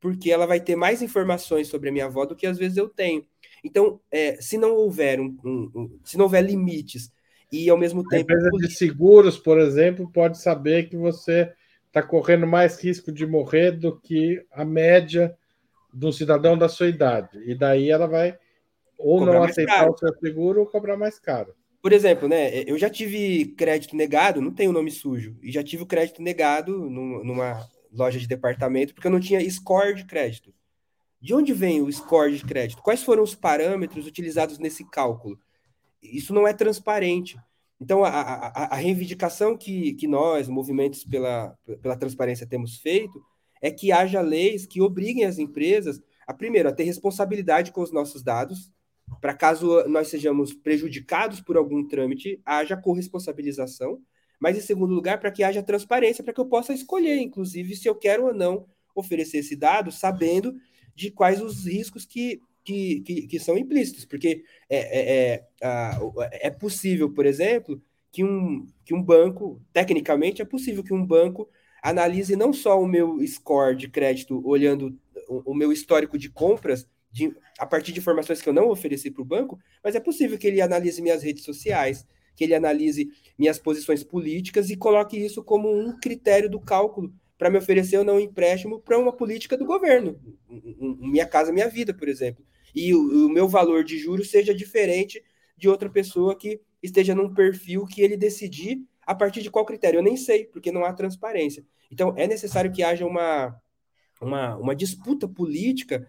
[0.00, 2.88] porque ela vai ter mais informações sobre a minha avó do que às vezes eu
[2.88, 3.22] tenho.
[3.62, 7.12] Então, é, se não houver um, um, um, se não houver limites
[7.52, 8.32] e ao mesmo tempo.
[8.32, 11.52] A empresa de seguros, por exemplo, pode saber que você
[11.88, 15.36] está correndo mais risco de morrer do que a média
[15.92, 17.38] de um cidadão da sua idade.
[17.44, 18.38] E daí ela vai
[18.98, 19.92] ou não aceitar caro.
[19.92, 21.54] o seu seguro ou cobrar mais caro.
[21.82, 22.62] Por exemplo, né?
[22.66, 26.78] Eu já tive crédito negado, não tenho nome sujo, e já tive o crédito negado
[26.90, 30.52] numa loja de departamento porque eu não tinha score de crédito.
[31.20, 32.82] De onde vem o score de crédito?
[32.82, 35.38] Quais foram os parâmetros utilizados nesse cálculo?
[36.02, 37.38] Isso não é transparente.
[37.78, 43.22] Então, a, a, a reivindicação que, que nós, movimentos pela, pela transparência, temos feito
[43.60, 47.92] é que haja leis que obriguem as empresas a, primeiro, a ter responsabilidade com os
[47.92, 48.70] nossos dados,
[49.20, 54.00] para caso nós sejamos prejudicados por algum trâmite, haja corresponsabilização,
[54.38, 57.88] mas em segundo lugar, para que haja transparência, para que eu possa escolher, inclusive, se
[57.88, 60.54] eu quero ou não oferecer esse dado, sabendo
[60.94, 66.50] de quais os riscos que, que, que, que são implícitos, porque é, é, é, é
[66.50, 71.48] possível, por exemplo, que um, que um banco, tecnicamente, é possível que um banco
[71.82, 77.34] analise não só o meu score de crédito, olhando o, meu histórico de compras, de,
[77.58, 80.46] a partir de informações que eu não ofereci para o banco, mas é possível que
[80.46, 85.72] ele analise minhas redes sociais, que ele analise minhas posições políticas e coloque isso como
[85.72, 89.64] um critério do cálculo para me oferecer ou não um empréstimo para uma política do
[89.64, 90.20] governo,
[90.98, 92.44] minha casa, minha vida, por exemplo.
[92.74, 95.22] E o, o meu valor de juros seja diferente
[95.56, 99.98] de outra pessoa que esteja num perfil que ele decidir a partir de qual critério.
[99.98, 101.64] Eu nem sei, porque não há transparência.
[101.90, 103.60] Então, é necessário que haja uma,
[104.20, 106.08] uma, uma disputa política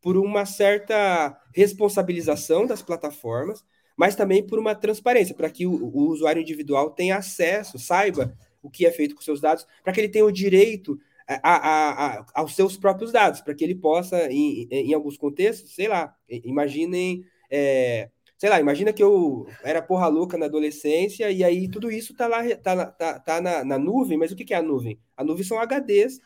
[0.00, 3.64] por uma certa responsabilização das plataformas,
[3.96, 8.70] mas também por uma transparência, para que o, o, usuário individual tenha acesso, saiba o
[8.70, 12.26] que é feito com seus dados, para que ele tenha o direito a, a, a,
[12.34, 17.24] aos seus próprios dados, para que ele possa, em, em, alguns contextos, sei lá, imaginem.
[17.50, 22.14] É, sei lá, imagina que eu era porra louca na adolescência e aí tudo isso
[22.14, 24.98] tá lá, tá, tá, tá na, na nuvem, mas o que, que é a nuvem?
[25.16, 26.20] A nuvem são HDs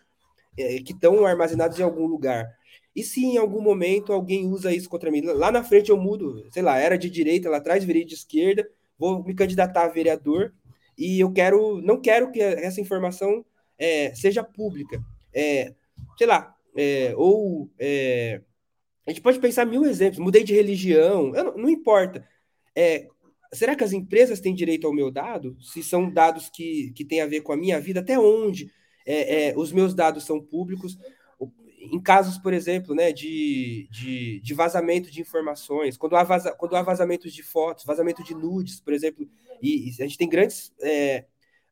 [0.59, 2.47] é, que estão armazenados em algum lugar.
[2.95, 6.45] E se em algum momento alguém usa isso contra mim, lá na frente eu mudo,
[6.51, 8.69] sei lá, era de direita, lá atrás virei de esquerda,
[8.99, 10.53] vou me candidatar a vereador
[10.99, 13.45] e eu quero, não quero que essa informação
[13.79, 15.01] é, seja pública.
[15.33, 15.73] É,
[16.19, 18.43] sei lá, é, ou é,
[19.07, 20.19] a gente pode pensar mil exemplos.
[20.19, 22.27] Mudei de religião, não, não, importa.
[22.77, 23.09] É,
[23.53, 25.57] será que as empresas têm direito ao meu dado?
[25.61, 28.71] Se são dados que, que têm a ver com a minha vida, até onde
[29.07, 30.99] é, é, os meus dados são públicos?
[31.79, 36.77] Em casos, por exemplo, né, de, de, de vazamento de informações, quando há, vaza, quando
[36.77, 39.27] há vazamentos de fotos, vazamento de nudes, por exemplo,
[39.63, 41.25] e, e a gente tem grandes é,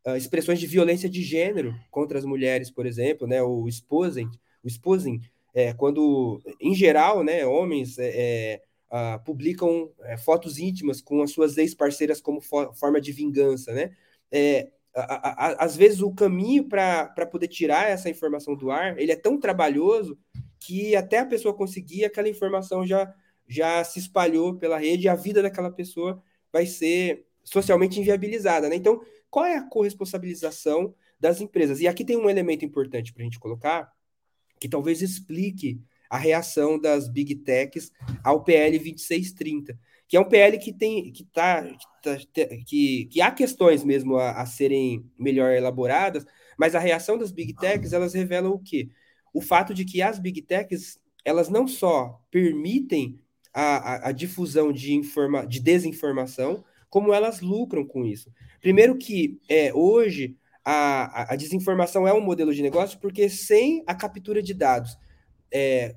[0.06, 4.30] ah, expressões de violência de gênero contra as mulheres, por exemplo, né, o esposing,
[4.64, 5.20] o esposing
[5.58, 11.58] é, quando, em geral, né, homens é, uh, publicam é, fotos íntimas com as suas
[11.58, 13.90] ex-parceiras como fo forma de vingança, né?
[14.30, 19.10] É, a, a, às vezes o caminho para poder tirar essa informação do ar, ele
[19.10, 20.16] é tão trabalhoso
[20.60, 23.12] que até a pessoa conseguir, aquela informação já,
[23.48, 28.76] já se espalhou pela rede e a vida daquela pessoa vai ser socialmente inviabilizada, né?
[28.76, 31.80] Então, qual é a corresponsabilização das empresas?
[31.80, 33.92] E aqui tem um elemento importante para a gente colocar,
[34.60, 37.92] que talvez explique a reação das big techs
[38.24, 43.20] ao PL 2630, que é um PL que tem que tá, que, tá, que, que
[43.20, 46.24] há questões mesmo a, a, serem melhor elaboradas,
[46.58, 48.88] mas a reação das big techs elas revelam o quê?
[49.34, 53.20] O fato de que as big techs elas não só permitem
[53.52, 58.32] a, a, a difusão de, informa, de desinformação, como elas lucram com isso.
[58.60, 60.36] Primeiro que é, hoje
[60.70, 64.98] a, a, desinformação é um modelo de negócio porque sem a captura de dados
[65.50, 65.94] é,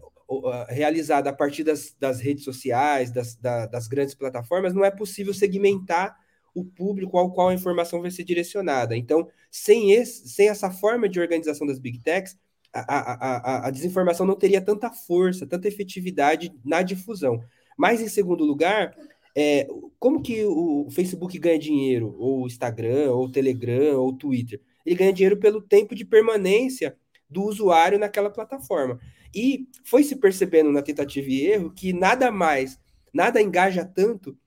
[0.69, 5.33] realizada a partir das, das redes sociais, das, da, das grandes plataformas, não é possível
[5.33, 6.15] segmentar
[6.55, 8.95] o público ao qual a informação vai ser direcionada.
[8.95, 12.37] Então, sem, esse, sem essa forma de organização das big techs,
[12.73, 17.43] a, a, a, a desinformação não teria tanta força, tanta efetividade na difusão.
[17.77, 18.95] Mas, em segundo lugar,
[19.35, 19.67] é,
[19.99, 24.61] como que o Facebook ganha dinheiro, ou o Instagram, ou o Telegram, ou o Twitter?
[24.85, 26.97] Ele ganha dinheiro pelo tempo de permanência
[27.29, 28.99] do usuário naquela plataforma.
[29.33, 32.77] E foi se percebendo na tentativa e erro que nada mais,
[33.13, 34.37] nada engaja tanto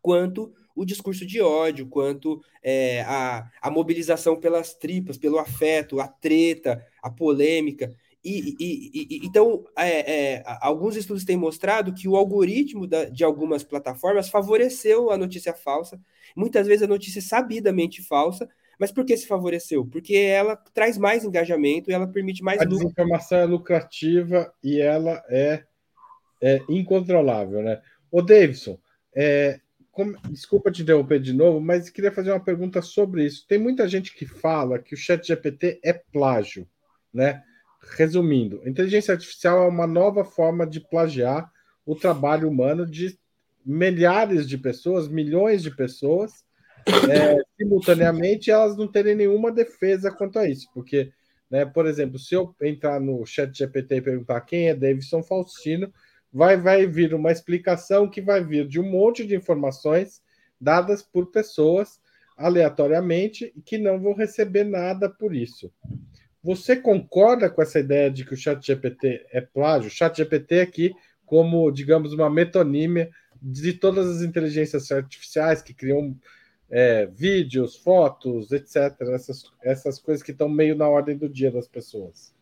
[0.00, 6.06] quanto o discurso de ódio, quanto é, a, a mobilização pelas tripas, pelo afeto, a
[6.06, 7.94] treta, a polêmica.
[8.28, 13.22] E, e, e, então, é, é, alguns estudos têm mostrado que o algoritmo da, de
[13.22, 16.00] algumas plataformas favoreceu a notícia falsa.
[16.34, 18.48] Muitas vezes a notícia é sabidamente falsa,
[18.80, 19.86] mas por que se favoreceu?
[19.86, 22.78] Porque ela traz mais engajamento e ela permite mais a lucro.
[22.78, 25.62] A desinformação é lucrativa e ela é,
[26.42, 27.80] é incontrolável, né?
[28.10, 28.76] Ô, Davidson,
[29.14, 29.60] é,
[29.92, 33.46] como, desculpa te interromper de novo, mas queria fazer uma pergunta sobre isso.
[33.46, 36.68] Tem muita gente que fala que o chat GPT é plágio,
[37.14, 37.44] né?
[37.94, 41.50] Resumindo, inteligência artificial é uma nova forma de plagiar
[41.84, 43.16] o trabalho humano de
[43.64, 46.44] milhares de pessoas, milhões de pessoas,
[47.10, 51.12] é, simultaneamente, elas não terem nenhuma defesa quanto a isso, porque,
[51.50, 55.92] né, por exemplo, se eu entrar no chat GPT e perguntar quem é Davidson Faustino,
[56.32, 60.20] vai, vai vir uma explicação que vai vir de um monte de informações
[60.60, 62.00] dadas por pessoas
[62.36, 65.72] aleatoriamente e que não vão receber nada por isso.
[66.42, 69.88] Você concorda com essa ideia de que o chat GPT é plágio?
[69.88, 70.94] O chat GPT aqui
[71.24, 73.10] como, digamos, uma metonímia
[73.42, 76.16] de todas as inteligências artificiais que criam
[76.70, 78.94] é, vídeos, fotos, etc.
[79.12, 82.34] Essas, essas coisas que estão meio na ordem do dia das pessoas.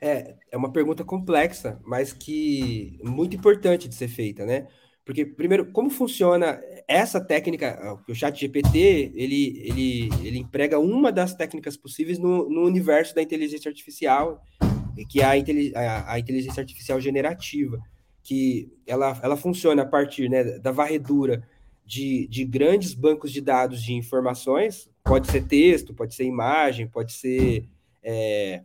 [0.00, 4.68] É, é uma pergunta complexa, mas que muito importante de ser feita, né?
[5.08, 7.98] Porque, primeiro, como funciona essa técnica?
[8.06, 13.22] O chat GPT, ele, ele, ele emprega uma das técnicas possíveis no, no universo da
[13.22, 14.44] inteligência artificial,
[15.08, 15.30] que é a,
[15.80, 17.80] a, a, inteligência artificial generativa,
[18.22, 21.42] que ela, ela funciona a partir né, da varredura
[21.86, 27.14] de, de grandes bancos de dados de informações, pode ser texto, pode ser imagem, pode
[27.14, 27.66] ser,
[28.02, 28.60] é,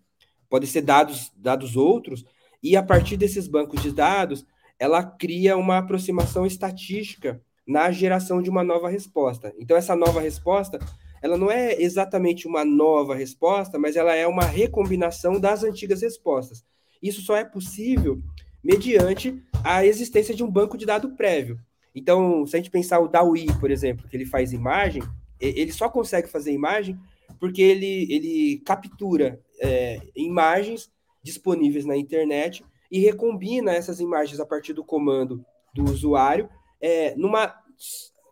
[0.49, 2.25] pode ser dados, dados outros,
[2.61, 4.45] e a partir desses bancos de dados,
[4.79, 9.53] ela cria uma aproximação estatística na geração de uma nova resposta.
[9.57, 10.79] Então, essa nova resposta,
[11.21, 16.63] ela não é exatamente uma nova resposta, mas ela é uma recombinação das antigas respostas.
[17.01, 18.21] Isso só é possível
[18.63, 21.59] mediante a existência de um banco de dado prévio.
[21.95, 25.03] Então, se a gente pensar o DAWI, por exemplo, que ele faz imagem,
[25.39, 26.97] ele só consegue fazer imagem
[27.39, 30.89] porque ele, ele captura é, imagens
[31.21, 36.47] disponíveis na internet e recombina essas imagens a partir do comando do usuário
[36.79, 37.51] é, numa,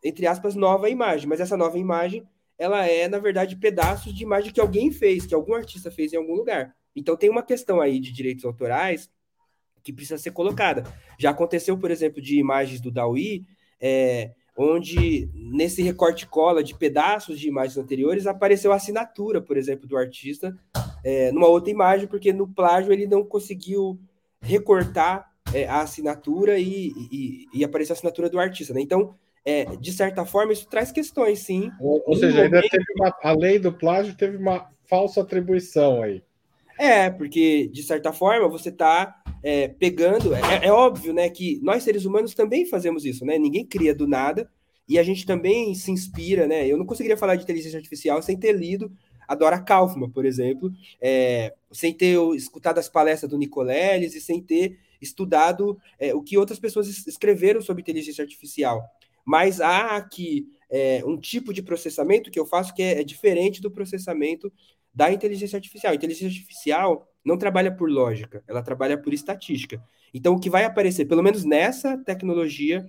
[0.04, 1.28] entre aspas, nova imagem.
[1.28, 2.24] Mas essa nova imagem,
[2.60, 6.17] ela é, na verdade, pedaços de imagem que alguém fez, que algum artista fez em
[6.17, 6.76] algum lugar.
[6.95, 9.10] Então tem uma questão aí de direitos autorais
[9.82, 10.84] que precisa ser colocada.
[11.17, 13.43] Já aconteceu, por exemplo, de imagens do Dawi,
[13.80, 19.88] é, onde nesse recorte cola de pedaços de imagens anteriores apareceu a assinatura, por exemplo,
[19.88, 20.56] do artista
[21.04, 24.00] é, numa outra imagem, porque no plágio ele não conseguiu
[24.41, 28.73] recortar é, a assinatura e, e, e, apareceu a assinatura do artista.
[28.73, 28.82] Né?
[28.82, 31.71] Então, é, de certa forma, isso traz questões, sim.
[31.80, 32.56] Ou, ou seja, momento...
[32.56, 36.23] ainda teve uma, a lei do plágio teve uma falsa atribuição aí.
[36.80, 40.34] É, porque, de certa forma, você está é, pegando.
[40.34, 43.38] É, é, óbvio, né, que nós seres humanos também fazemos isso, né?
[43.38, 44.49] Ninguém cria do nada
[44.88, 46.67] e a gente também se inspira, né?
[46.67, 48.91] Eu não conseguiria falar de inteligência artificial sem ter lido
[49.31, 54.41] a Dora Kaufman, por exemplo, é, sem ter escutado as palestras do Nicoleles e sem
[54.41, 58.83] ter estudado é, o que outras pessoas escreveram sobre inteligência artificial.
[59.25, 63.61] Mas há aqui é, um tipo de processamento que eu faço que é, é diferente
[63.61, 64.51] do processamento
[64.93, 65.93] da inteligência artificial.
[65.93, 69.81] A inteligência artificial não trabalha por lógica, ela trabalha por estatística.
[70.13, 72.85] Então, o que vai aparecer, pelo menos nessa tecnologia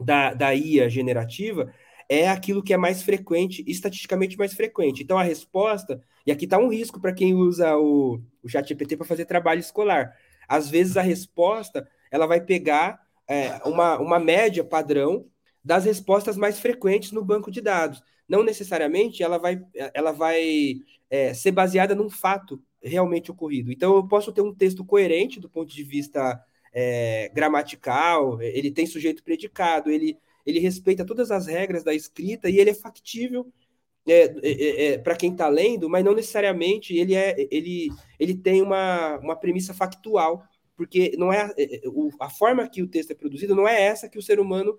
[0.00, 1.70] da, da IA generativa,
[2.08, 5.02] é aquilo que é mais frequente, estatisticamente mais frequente.
[5.02, 9.06] Então, a resposta, e aqui está um risco para quem usa o, o ChatGPT para
[9.06, 10.16] fazer trabalho escolar.
[10.48, 15.26] Às vezes, a resposta ela vai pegar é, uma, uma média padrão
[15.64, 18.02] das respostas mais frequentes no banco de dados.
[18.28, 19.60] Não necessariamente ela vai,
[19.92, 20.76] ela vai
[21.10, 23.72] é, ser baseada num fato realmente ocorrido.
[23.72, 26.40] Então, eu posso ter um texto coerente do ponto de vista
[26.72, 32.58] é, gramatical, ele tem sujeito predicado, ele, ele respeita todas as regras da escrita e
[32.58, 33.52] ele é factível
[34.06, 38.36] é, é, é, é para quem está lendo, mas não necessariamente ele, é, ele, ele
[38.36, 40.44] tem uma, uma premissa factual,
[40.76, 41.80] porque não é, é
[42.20, 44.78] a forma que o texto é produzido não é essa que o ser humano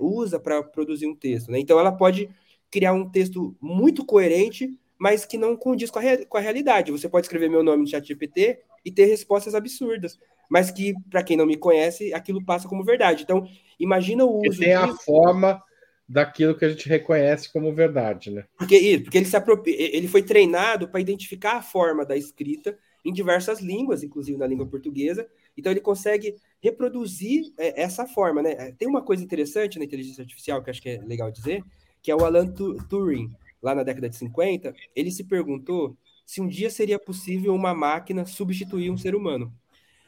[0.00, 1.48] usa para produzir um texto.
[1.48, 1.60] Né?
[1.60, 2.28] Então, ela pode
[2.74, 6.90] criar um texto muito coerente, mas que não condiz com a, com a realidade.
[6.90, 10.18] Você pode escrever meu nome no chat GPT e ter respostas absurdas,
[10.50, 13.22] mas que, para quem não me conhece, aquilo passa como verdade.
[13.22, 13.46] Então,
[13.78, 14.62] imagina o uso.
[14.62, 15.62] E tem a forma
[16.08, 18.44] daquilo que a gente reconhece como verdade, né?
[18.58, 23.12] Porque, porque ele, se apropria, ele foi treinado para identificar a forma da escrita em
[23.12, 25.26] diversas línguas, inclusive na língua portuguesa.
[25.56, 28.72] Então, ele consegue reproduzir é, essa forma, né?
[28.78, 31.62] Tem uma coisa interessante na inteligência artificial que acho que é legal dizer,
[32.02, 32.46] que é o Alan
[32.88, 33.30] Turing
[33.64, 38.26] lá na década de 50, ele se perguntou se um dia seria possível uma máquina
[38.26, 39.50] substituir um ser humano.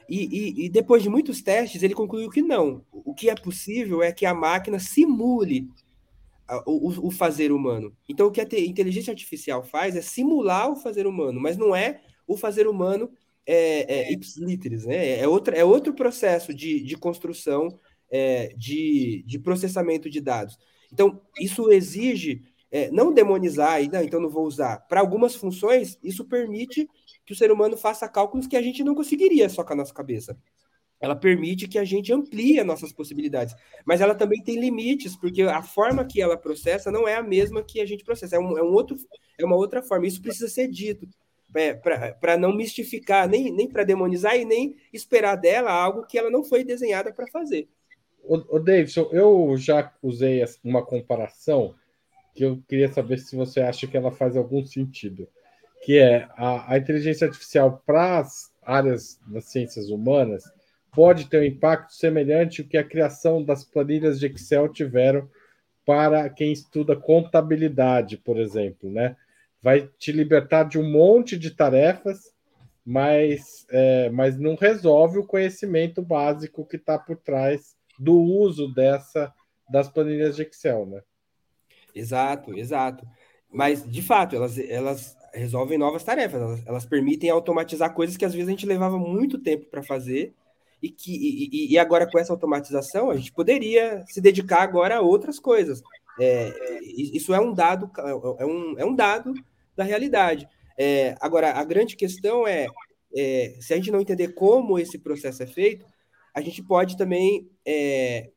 [0.09, 2.85] E, e, e, depois de muitos testes, ele concluiu que não.
[2.93, 5.69] O que é possível é que a máquina simule
[6.65, 7.93] o, o, fazer humano.
[8.09, 12.01] Então, o que a inteligência artificial faz é simular o fazer humano, mas não é
[12.27, 13.11] o fazer humano
[13.45, 15.19] é, é, ipsiliteris, né?
[15.21, 17.69] É, outra, é outro processo de, de construção,
[18.11, 20.57] é, de, de processamento de dados.
[20.93, 24.79] Então, isso exige é, não demonizar e não, então não vou usar.
[24.89, 26.89] Para algumas funções, isso permite
[27.27, 29.93] que o ser humano faça cálculos que a gente não conseguiria só com a nossa
[29.93, 30.39] cabeça.
[30.99, 35.43] Ela permite que a gente amplie as nossas possibilidades, mas ela também tem limites, porque
[35.43, 38.57] a forma que ela processa não é a mesma que a gente processa, é, um,
[38.57, 38.97] é um outro,
[39.39, 40.07] é uma outra forma.
[40.07, 41.07] Isso precisa ser dito
[41.55, 46.31] é, para não mistificar, nem, nem para demonizar e nem esperar dela algo que ela
[46.31, 47.69] não foi desenhada para fazer.
[48.23, 51.75] O, Davidson, eu já usei uma comparação
[52.35, 55.29] que eu queria saber se você acha que ela faz algum sentido,
[55.83, 60.45] que é a, a inteligência artificial para as áreas das ciências humanas
[60.93, 65.29] pode ter um impacto semelhante ao que a criação das planilhas de Excel tiveram
[65.85, 69.15] para quem estuda contabilidade, por exemplo, né?
[69.63, 72.33] Vai te libertar de um monte de tarefas,
[72.85, 79.33] mas, é, mas não resolve o conhecimento básico que está por trás do uso dessa
[79.69, 81.03] das planilhas de Excel, né?
[81.95, 83.07] Exato, exato.
[83.51, 88.33] Mas, de fato, elas, elas resolvem novas tarefas, elas, elas permitem automatizar coisas que às
[88.33, 90.35] vezes a gente levava muito tempo para fazer
[90.83, 95.01] e que e, e, agora com essa automatização a gente poderia se dedicar agora a
[95.01, 95.83] outras coisas.
[96.21, 97.91] É, isso é um dado,
[98.39, 99.35] é um, é um dado
[99.77, 100.49] da realidade.
[100.79, 102.67] É, agora, a grande questão é,
[103.15, 105.87] é, se a gente não entender como esse processo é feito,
[106.35, 108.31] a gente pode também é,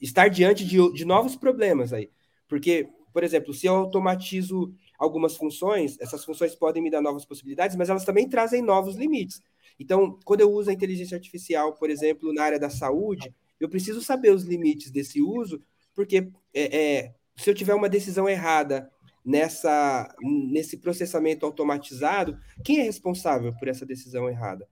[0.00, 2.10] estar diante de, de novos problemas aí.
[2.48, 7.74] Porque, por exemplo, se eu automatizo algumas funções, essas funções podem me dar novas possibilidades,
[7.74, 9.40] mas elas também trazem novos limites.
[9.78, 14.02] Então, quando eu uso a inteligência artificial, por exemplo, na área da saúde, eu preciso
[14.02, 15.62] saber os limites desse uso,
[15.94, 18.90] porque é, é, se eu tiver uma decisão errada
[19.24, 24.68] nessa nesse processamento automatizado, quem é responsável por essa decisão errada?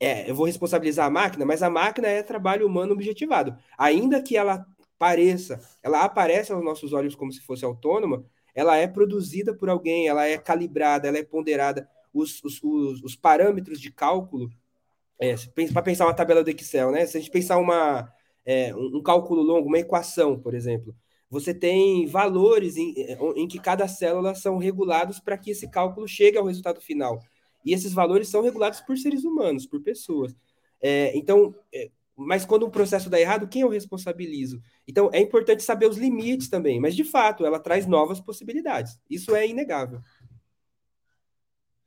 [0.00, 3.56] É, eu vou responsabilizar a máquina, mas a máquina é trabalho humano objetivado.
[3.76, 4.66] Ainda que ela
[4.98, 8.24] pareça, ela aparece aos nossos olhos como se fosse autônoma,
[8.56, 11.86] ela é produzida por alguém, ela é calibrada, ela é ponderada.
[12.12, 14.50] Os, os, os, os parâmetros de cálculo,
[15.20, 15.34] é,
[15.70, 17.04] para pensar uma tabela do Excel, né?
[17.04, 18.10] Se a gente pensar uma,
[18.46, 20.96] é, um, cálculo longo, uma equação, por exemplo,
[21.28, 22.94] você tem valores em,
[23.36, 27.20] em que cada célula são regulados para que esse cálculo chegue ao resultado final.
[27.62, 30.34] E esses valores são regulados por seres humanos, por pessoas.
[30.80, 34.62] É, então, é, mas quando o processo dá errado, quem eu responsabilizo?
[34.88, 38.98] Então, é importante saber os limites também, mas de fato, ela traz novas possibilidades.
[39.08, 40.00] Isso é inegável.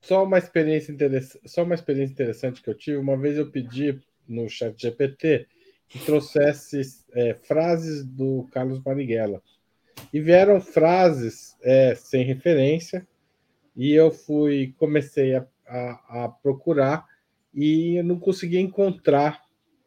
[0.01, 2.97] Só uma experiência interessante, só uma experiência interessante que eu tive.
[2.97, 5.47] Uma vez eu pedi no chat GPT
[5.88, 6.82] que trouxesse
[7.13, 9.41] é, frases do Carlos Marighella.
[10.13, 13.05] E vieram frases é, sem referência,
[13.75, 17.05] e eu fui, comecei a, a, a procurar
[17.53, 19.41] e não consegui encontrar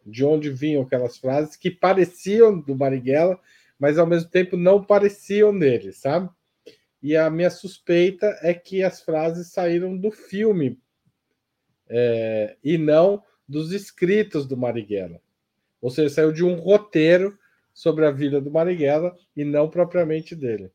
[0.04, 3.38] de onde vinham aquelas frases que pareciam do Marighella,
[3.78, 6.28] mas ao mesmo tempo não pareciam dele, sabe?
[7.02, 10.78] E a minha suspeita é que as frases saíram do filme
[11.88, 15.20] é, e não dos escritos do Marighella.
[15.80, 17.36] Ou seja, saiu de um roteiro
[17.74, 20.70] sobre a vida do Marighella e não propriamente dele.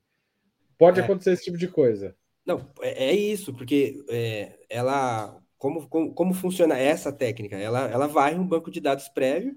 [0.78, 1.04] Pode é.
[1.04, 2.16] acontecer esse tipo de coisa.
[2.46, 5.42] Não, é, é isso, porque é, ela.
[5.58, 7.58] Como, como, como, funciona essa técnica?
[7.58, 9.56] Ela, ela vai um banco de dados prévio,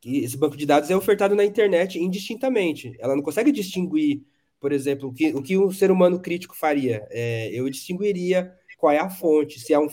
[0.00, 2.94] que esse banco de dados é ofertado na internet indistintamente.
[3.00, 4.22] Ela não consegue distinguir,
[4.60, 7.06] por exemplo, o que, o que um ser humano crítico faria.
[7.10, 9.88] É, eu distinguiria qual é a fonte, se é um,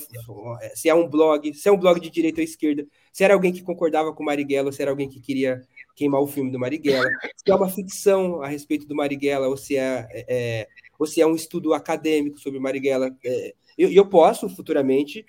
[0.75, 3.51] se é um blog, se é um blog de direita ou esquerda, se era alguém
[3.51, 5.59] que concordava com Marighella, ou se era alguém que queria
[5.95, 9.75] queimar o filme do Marighella, se é uma ficção a respeito do Marighella, ou se
[9.75, 10.67] é, é, é
[10.99, 13.15] ou se é um estudo acadêmico sobre Marighella.
[13.25, 15.25] É, eu, eu posso futuramente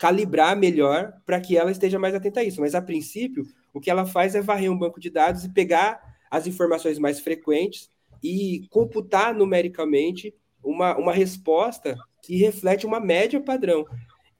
[0.00, 3.90] calibrar melhor para que ela esteja mais atenta a isso, mas a princípio, o que
[3.90, 7.90] ela faz é varrer um banco de dados e pegar as informações mais frequentes
[8.22, 10.34] e computar numericamente
[10.64, 11.94] uma, uma resposta
[12.24, 13.84] que reflete uma média padrão.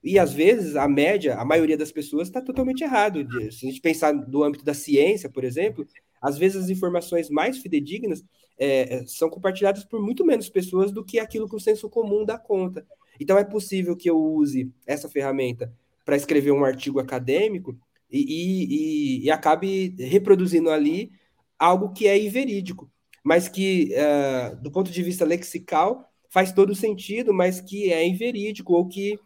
[0.02, 3.20] E às vezes a média, a maioria das pessoas está totalmente errado.
[3.52, 5.86] Se a gente pensar do âmbito da ciência, por exemplo,
[6.22, 8.24] às vezes as informações mais fidedignas
[8.58, 12.24] é, é, são compartilhadas por muito menos pessoas do que aquilo que o senso comum
[12.24, 12.86] dá conta.
[13.20, 15.72] Então é possível que eu use essa ferramenta
[16.04, 17.78] para escrever um artigo acadêmico
[18.10, 21.12] e, e, e, acabe reproduzindo ali
[21.58, 22.90] algo que é inverídico,
[23.22, 28.72] mas que, uh, do ponto de vista lexical, faz todo sentido, mas que é inverídico
[28.72, 29.18] ou que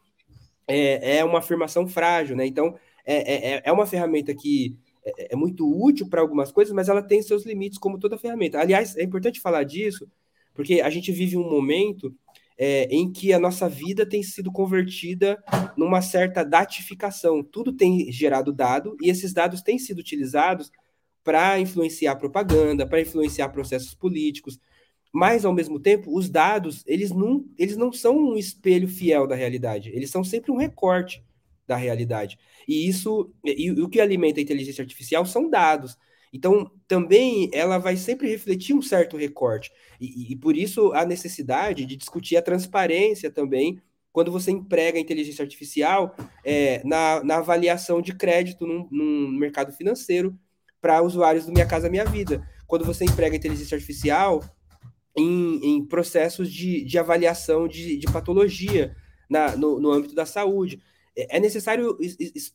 [0.67, 2.45] é, é uma afirmação frágil, né?
[2.45, 2.77] Então,
[3.07, 7.03] é, é, é uma ferramenta que é, é muito útil para algumas coisas, mas ela
[7.03, 8.59] tem seus limites, como toda ferramenta.
[8.59, 10.07] Aliás, é importante falar disso,
[10.55, 12.15] porque a gente vive um momento
[12.57, 15.43] é, em que a nossa vida tem sido convertida
[15.77, 17.43] numa certa datificação.
[17.43, 20.71] Tudo tem gerado dado e esses dados têm sido utilizados
[21.23, 24.61] para influenciar propaganda, para influenciar processos políticos,
[25.13, 29.37] mas ao mesmo tempo, os dados, eles não, eles não são um espelho fiel da
[29.37, 31.25] realidade, eles são sempre um recorte
[31.67, 32.37] da realidade.
[32.69, 35.97] E isso, e, e o que alimenta a inteligência artificial são dados.
[36.35, 39.71] Então, também ela vai sempre refletir um certo recorte.
[40.01, 43.81] E, e, por isso a necessidade de discutir a transparência também
[44.13, 49.73] quando você emprega a inteligência artificial é, na, na avaliação de crédito num, num mercado
[49.73, 50.37] financeiro
[50.81, 52.45] para usuários do Minha Casa Minha Vida.
[52.67, 54.43] Quando você emprega a inteligência artificial
[55.17, 58.97] em, em processos de, de avaliação de, de patologia
[59.31, 60.81] na, no, no, âmbito da saúde.
[61.17, 61.97] É, é necessário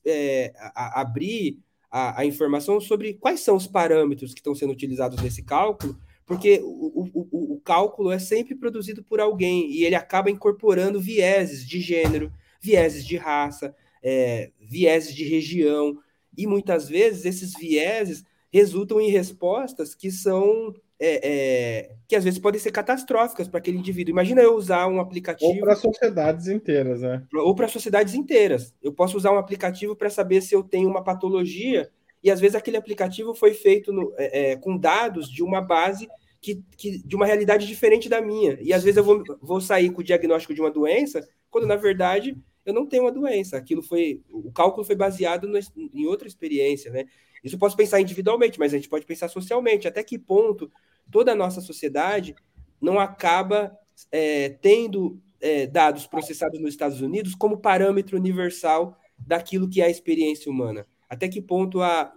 [0.06, 1.60] é, abrir
[1.92, 6.60] a, a, informação sobre quais são os parâmetros que estão sendo utilizados nesse cálculo, porque
[6.64, 11.80] o, o, o, cálculo é sempre produzido por alguém e ele acaba incorporando vieses de
[11.80, 12.32] gênero,
[12.62, 15.98] vieses de raça, é, vieses de região,
[16.38, 22.40] e muitas vezes esses vieses resultam em respostas que são é, é, que às vezes
[22.40, 24.12] podem ser catastróficas para aquele indivíduo.
[24.12, 25.52] Imagina eu usar um aplicativo.
[25.52, 27.24] Ou para sociedades inteiras, né?
[27.34, 28.74] Ou para sociedades inteiras.
[28.82, 31.90] Eu posso usar um aplicativo para saber se eu tenho uma patologia,
[32.22, 36.10] e às vezes aquele aplicativo foi feito no, é, é, com dados de uma base
[36.42, 38.58] que, que, de uma realidade diferente da minha.
[38.62, 41.78] E às vezes eu vou, vou sair com o diagnóstico de uma doença, quando na
[41.78, 43.58] verdade eu não tenho uma doença.
[43.58, 44.22] Aquilo foi.
[44.30, 45.58] O cálculo foi baseado no,
[45.94, 47.06] em outra experiência, né?
[47.42, 49.88] Isso eu posso pensar individualmente, mas a gente pode pensar socialmente.
[49.88, 50.70] Até que ponto
[51.12, 52.36] toda a nossa sociedade
[52.82, 53.78] não acaba
[54.12, 59.90] é, tendo é, dados processados nos Estados Unidos como parâmetro universal daquilo que é a
[59.90, 60.86] experiência humana?
[61.10, 62.14] Até que ponto há,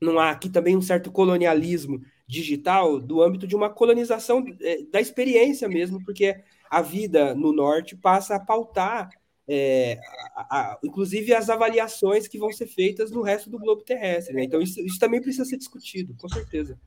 [0.00, 5.00] não há aqui também um certo colonialismo digital do âmbito de uma colonização é, da
[5.00, 6.36] experiência mesmo, porque
[6.68, 9.10] a vida no norte passa a pautar
[9.48, 10.00] é,
[10.34, 14.34] a, a, inclusive as avaliações que vão ser feitas no resto do globo terrestre.
[14.34, 14.44] Né?
[14.44, 16.78] Então, isso, isso, também precisa ser discutido, com certeza.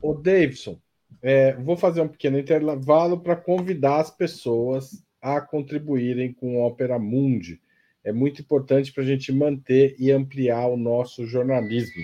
[0.00, 0.78] O Davidson,
[1.20, 6.98] é, vou fazer um pequeno intervalo para convidar as pessoas a contribuírem com o Opera
[6.98, 7.60] Mundi.
[8.04, 12.02] É muito importante para a gente manter e ampliar o nosso jornalismo.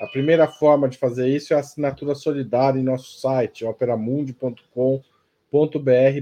[0.00, 5.00] A primeira forma de fazer isso é a assinatura solidária em nosso site, operamundi.com.br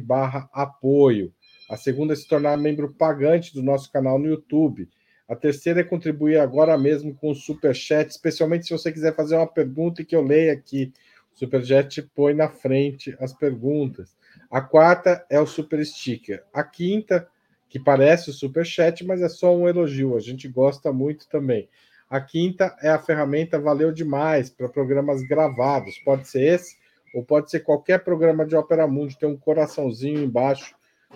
[0.02, 1.32] barra apoio.
[1.68, 4.88] A segunda é se tornar membro pagante do nosso canal no YouTube.
[5.28, 9.36] A terceira é contribuir agora mesmo com o Super Chat, especialmente se você quiser fazer
[9.36, 10.92] uma pergunta e que eu leia aqui.
[11.34, 14.16] O Super Chat põe na frente as perguntas.
[14.50, 16.44] A quarta é o Super Sticker.
[16.52, 17.28] A quinta,
[17.68, 20.16] que parece o Super Chat, mas é só um elogio.
[20.16, 21.68] A gente gosta muito também.
[22.08, 25.98] A quinta é a ferramenta Valeu Demais para programas gravados.
[25.98, 26.76] Pode ser esse
[27.14, 29.18] ou pode ser qualquer programa de Opera Mundi.
[29.18, 30.74] Tem um coraçãozinho embaixo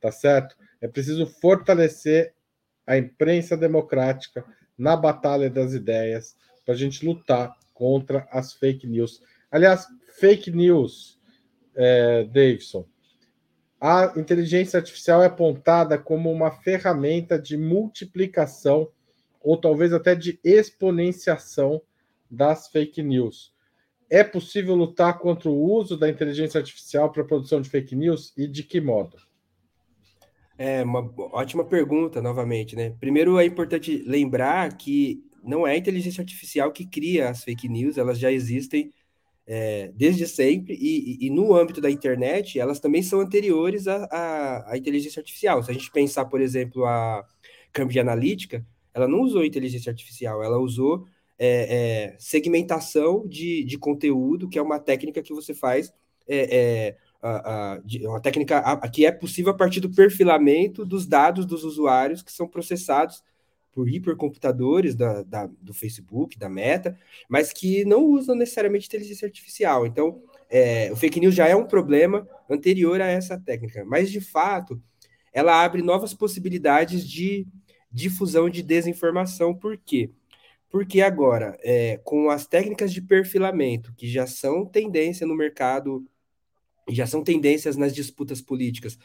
[0.00, 0.56] tá certo?
[0.80, 2.34] É preciso fortalecer
[2.86, 4.44] a imprensa democrática
[4.76, 9.22] na batalha das ideias para a gente lutar contra as fake news.
[9.50, 9.86] Aliás,
[10.18, 11.18] fake news,
[11.74, 12.86] é, Davidson.
[13.80, 18.90] A inteligência artificial é apontada como uma ferramenta de multiplicação
[19.40, 21.80] ou talvez até de exponenciação
[22.30, 23.54] das fake news.
[24.10, 28.34] É possível lutar contra o uso da inteligência artificial para a produção de fake news
[28.36, 29.16] e de que modo?
[30.58, 32.90] É uma ótima pergunta, novamente, né?
[33.00, 37.96] Primeiro é importante lembrar que não é a inteligência artificial que cria as fake news,
[37.96, 38.92] elas já existem
[39.52, 44.72] é, desde sempre, e, e, no âmbito da internet, elas também são anteriores à, à,
[44.72, 45.60] à, inteligência artificial.
[45.60, 47.26] Se a gente pensar, por exemplo, a
[47.72, 51.04] Cambridge Analytica, ela não usou inteligência artificial, ela usou
[51.36, 55.92] é, é, segmentação de, de conteúdo, que é uma técnica que você faz,
[56.28, 61.08] é, é, a, a, uma técnica a, que é possível a partir do perfilamento dos
[61.08, 63.20] dados dos usuários que são processados
[63.72, 66.98] por hipercomputadores da, da, do Facebook, da Meta,
[67.28, 69.86] mas que não usam necessariamente inteligência artificial.
[69.86, 74.20] Então, é, o fake news já é um problema anterior a essa técnica, mas de
[74.20, 74.82] fato,
[75.32, 77.46] ela abre novas possibilidades de
[77.90, 79.54] difusão de desinformação.
[79.54, 80.10] Por quê?
[80.68, 86.06] Porque agora, é, com as técnicas de perfilamento, que já são tendência no mercado,
[86.88, 88.98] já são tendências nas disputas políticas,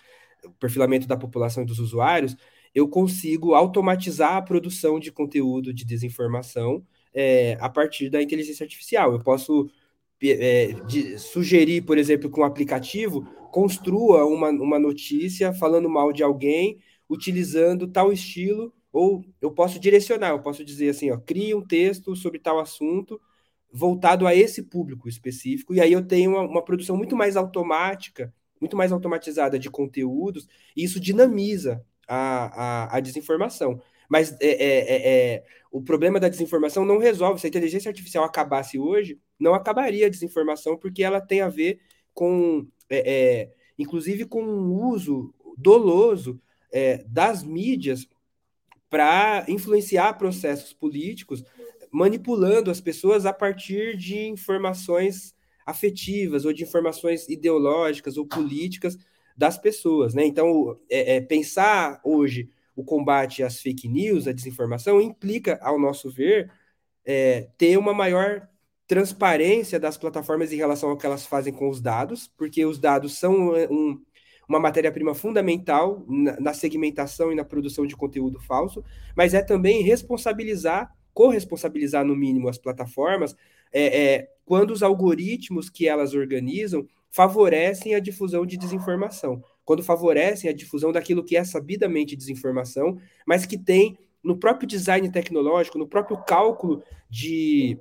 [0.44, 2.36] o perfilamento da população e dos usuários,
[2.76, 9.14] eu consigo automatizar a produção de conteúdo de desinformação é, a partir da inteligência artificial.
[9.14, 9.70] Eu posso
[10.22, 16.22] é, de, sugerir, por exemplo, que um aplicativo construa uma, uma notícia falando mal de
[16.22, 16.78] alguém,
[17.10, 22.14] utilizando tal estilo, ou eu posso direcionar, eu posso dizer assim, ó, crie um texto
[22.16, 23.20] sobre tal assunto
[23.72, 28.34] voltado a esse público específico, e aí eu tenho uma, uma produção muito mais automática,
[28.60, 33.82] muito mais automatizada de conteúdos, e isso dinamiza a, a, a desinformação.
[34.10, 37.40] Mas é, é, é, é, o problema da desinformação não resolve.
[37.40, 41.80] Se a inteligência artificial acabasse hoje, não acabaria a desinformação, porque ela tem a ver
[42.14, 46.40] com, é, inclusive, com o uso doloso
[47.08, 48.06] das mídias
[48.90, 51.42] para influenciar processos políticos,
[51.90, 55.34] manipulando as pessoas a partir de informações
[55.66, 58.98] afetivas ou de informações ideológicas ou políticas
[59.36, 60.26] das pessoas, né?
[60.26, 66.10] Então, é, é, pensar hoje o combate às fake news, à desinformação, implica, ao nosso
[66.10, 66.52] ver,
[67.06, 68.48] é, ter uma maior
[68.88, 73.18] transparência das plataformas em relação ao que elas fazem com os dados, porque os dados
[73.18, 74.00] são é, um,
[74.48, 78.84] uma matéria-prima fundamental na, na, segmentação e na produção de conteúdo falso,
[79.16, 83.36] mas é também responsabilizar, corresponsabilizar no mínimo as plataformas
[83.72, 90.50] é, é, quando os algoritmos que elas organizam favorecem a difusão de desinformação, quando favorecem
[90.50, 95.88] a difusão daquilo que é sabidamente desinformação, mas que tem no próprio design tecnológico, no
[95.88, 97.80] próprio cálculo de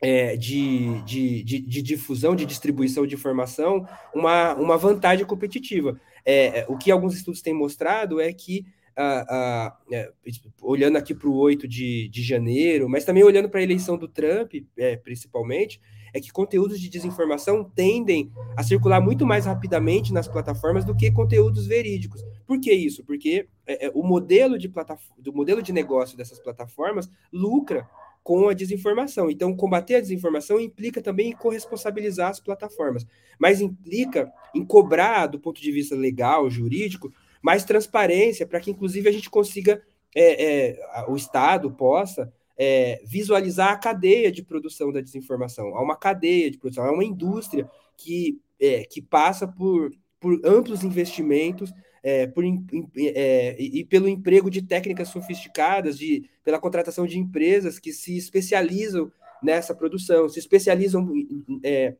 [0.00, 6.00] é, de, de, de, de, difusão, de distribuição de informação, uma, uma vantagem competitiva.
[6.24, 8.64] É, é o que alguns estudos têm mostrado é que,
[8.96, 10.10] é,
[10.62, 14.08] olhando aqui para o 8 de, de janeiro, mas também olhando para a eleição do
[14.08, 15.80] Trump, é, principalmente,
[16.12, 21.10] é que conteúdos de desinformação tendem a circular muito mais rapidamente nas plataformas do que
[21.10, 22.24] conteúdos verídicos.
[22.46, 23.04] Por que isso?
[23.04, 24.70] Porque é, é, o modelo de
[25.18, 27.88] do modelo de negócio dessas plataformas lucra
[28.22, 29.30] com a desinformação.
[29.30, 33.06] Então, combater a desinformação implica também em corresponsabilizar as plataformas,
[33.38, 39.08] mas implica em cobrar, do ponto de vista legal, jurídico, mais transparência, para que, inclusive,
[39.08, 39.82] a gente consiga,
[40.14, 42.32] é, é, o Estado possa
[42.62, 45.74] é, visualizar a cadeia de produção da desinformação.
[45.74, 49.90] Há uma cadeia de produção, há uma indústria que, é, que passa por,
[50.20, 56.58] por amplos investimentos é, por, é, e, e, pelo emprego de técnicas sofisticadas, de, pela
[56.58, 59.10] contratação de empresas que se especializam
[59.42, 61.10] nessa produção, se especializam
[61.64, 61.96] é,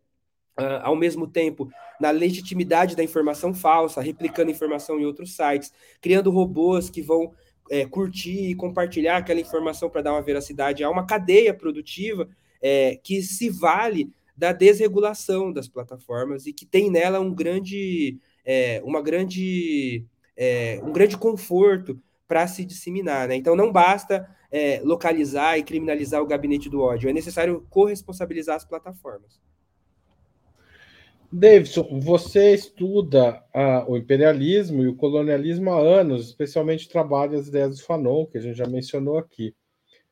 [0.83, 6.91] ao mesmo tempo na legitimidade da informação falsa, replicando informação em outros sites, criando robôs
[6.91, 7.33] que vão
[7.71, 10.83] é, curtir e compartilhar aquela informação para dar uma veracidade.
[10.85, 12.29] Há uma cadeia produtiva
[12.61, 18.81] é, que se vale da desregulação das plataformas e que tem nela um grande é,
[18.85, 20.05] uma grande,
[20.37, 23.29] é, um grande conforto para se disseminar.
[23.29, 23.37] Né?
[23.37, 28.65] Então, não basta é, localizar e criminalizar o gabinete do ódio, é necessário corresponsabilizar as
[28.65, 29.41] plataformas.
[31.33, 37.77] Davidson, você estuda ah, o imperialismo e o colonialismo há anos, especialmente trabalha as ideias
[37.77, 39.55] do Fanon, que a gente já mencionou aqui,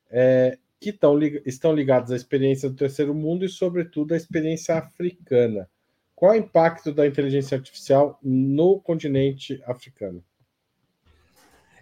[0.09, 5.69] é, que tão, estão ligadas à experiência do terceiro mundo e, sobretudo, à experiência africana.
[6.15, 10.23] Qual é o impacto da inteligência artificial no continente africano?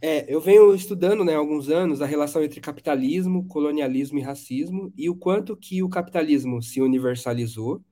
[0.01, 4.91] É, eu venho estudando né, há alguns anos a relação entre capitalismo, colonialismo e racismo
[4.95, 7.83] e o quanto que o capitalismo se universalizou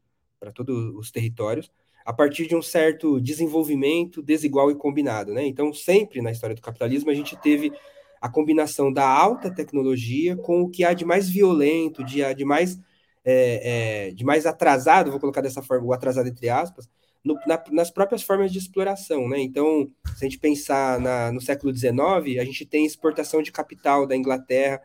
[0.45, 1.71] para todos os territórios
[2.05, 5.33] a partir de um certo desenvolvimento desigual e combinado.
[5.33, 5.47] Né?
[5.47, 7.73] Então, sempre na história do capitalismo, a gente teve
[8.21, 12.79] a combinação da alta tecnologia com o que há de mais violento, de, de mais
[13.27, 16.87] é, é, de mais atrasado, vou colocar dessa forma, o atrasado entre aspas,
[17.23, 19.39] no, na, nas próprias formas de exploração, né?
[19.39, 24.05] Então, se a gente pensar na, no século XIX, a gente tem exportação de capital
[24.05, 24.79] da Inglaterra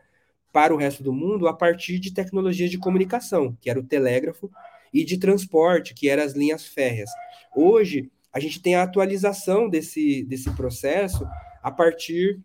[0.51, 4.49] para o resto do mundo a partir de tecnologias de comunicação, que era o telégrafo,
[4.93, 7.09] e de transporte, que eram as linhas férreas.
[7.55, 11.27] Hoje, a gente tem a atualização desse, desse processo
[11.61, 12.41] a partir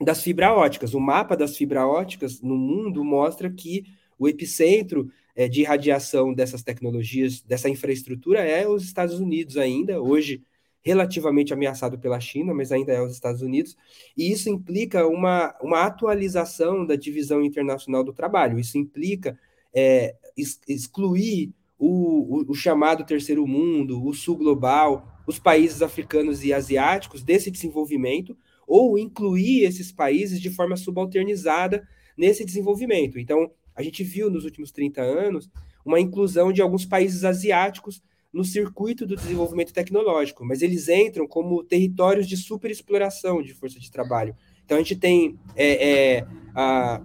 [0.00, 0.94] das fibra óticas.
[0.94, 3.84] O mapa das fibra óticas no mundo mostra que
[4.18, 10.42] o epicentro é, de radiação dessas tecnologias, dessa infraestrutura, é os Estados Unidos ainda, hoje
[10.84, 13.76] relativamente ameaçado pela China, mas ainda é os Estados Unidos,
[14.16, 19.38] e isso implica uma, uma atualização da divisão internacional do trabalho, isso implica
[19.72, 21.52] é, ex excluir
[21.84, 27.50] o, o, o chamado terceiro mundo, o sul global, os países africanos e asiáticos desse
[27.50, 31.82] desenvolvimento, ou incluir esses países de forma subalternizada
[32.16, 33.18] nesse desenvolvimento.
[33.18, 35.50] Então, a gente viu nos últimos 30 anos
[35.84, 38.00] uma inclusão de alguns países asiáticos
[38.32, 43.90] no circuito do desenvolvimento tecnológico, mas eles entram como territórios de superexploração de força de
[43.90, 44.36] trabalho.
[44.64, 47.02] Então a gente tem é, é, a,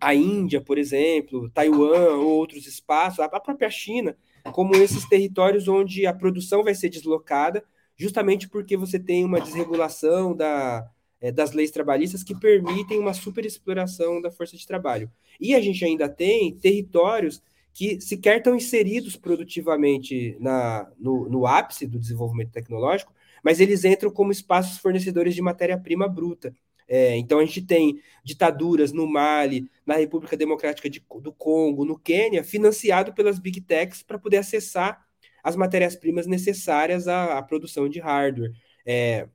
[0.00, 4.16] a Índia, por exemplo, Taiwan ou outros espaços, a própria China,
[4.52, 7.62] como esses territórios onde a produção vai ser deslocada,
[7.96, 10.88] justamente porque você tem uma desregulação da,
[11.20, 15.10] é, das leis trabalhistas que permitem uma superexploração da força de trabalho.
[15.38, 17.42] E a gente ainda tem territórios
[17.72, 23.12] que sequer estão inseridos produtivamente na, no, no ápice do desenvolvimento tecnológico,
[23.44, 26.54] mas eles entram como espaços fornecedores de matéria-prima bruta.
[26.92, 31.96] É, então a gente tem ditaduras no Mali, na República Democrática de, do Congo, no
[31.96, 35.00] Quênia, financiado pelas big techs para poder acessar
[35.40, 38.50] as matérias-primas necessárias à, à, produção de hardware.
[38.84, 39.28] É,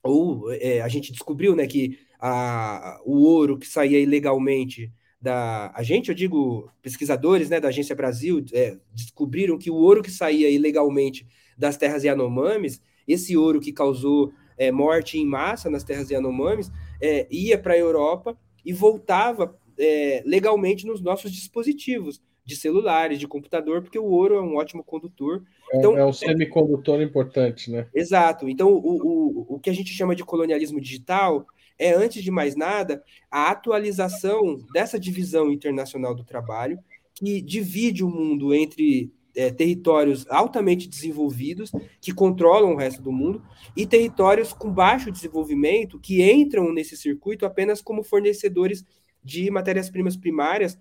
[0.00, 5.82] ou é, a gente descobriu né, que a, o ouro que saía ilegalmente da a
[5.82, 10.48] gente, eu digo pesquisadores né, da Agência Brasil, é, descobriram que o ouro que saía
[10.48, 11.26] ilegalmente
[11.58, 16.70] das terras Yanomamis, esse ouro que causou é, morte em massa nas terras Yanomamis,
[17.02, 23.28] é, ia para a Europa e voltava é, legalmente nos nossos dispositivos de celulares, de
[23.28, 25.42] computador, porque o ouro é um ótimo condutor.
[25.72, 27.86] É, então, é um semicondutor importante, né?
[27.94, 28.48] Exato.
[28.48, 31.46] Então, o, o, o que a gente chama de colonialismo digital
[31.78, 36.78] é, antes de mais nada, a atualização dessa divisão internacional do trabalho,
[37.14, 41.70] que divide o mundo entre é, territórios altamente desenvolvidos,
[42.00, 43.42] que controlam o resto do mundo,
[43.76, 48.84] e territórios com baixo desenvolvimento, que entram nesse circuito apenas como fornecedores
[49.22, 50.78] de matérias-primas primárias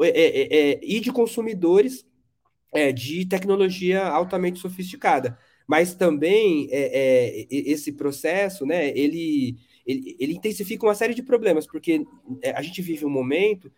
[0.00, 2.06] é, é, é, e de consumidores
[2.72, 5.36] é, de tecnologia altamente sofisticada.
[5.66, 12.04] Mas também é, esse processo, né, ele, ele, ele intensifica uma série de problemas, porque
[12.54, 13.70] a gente vive um momento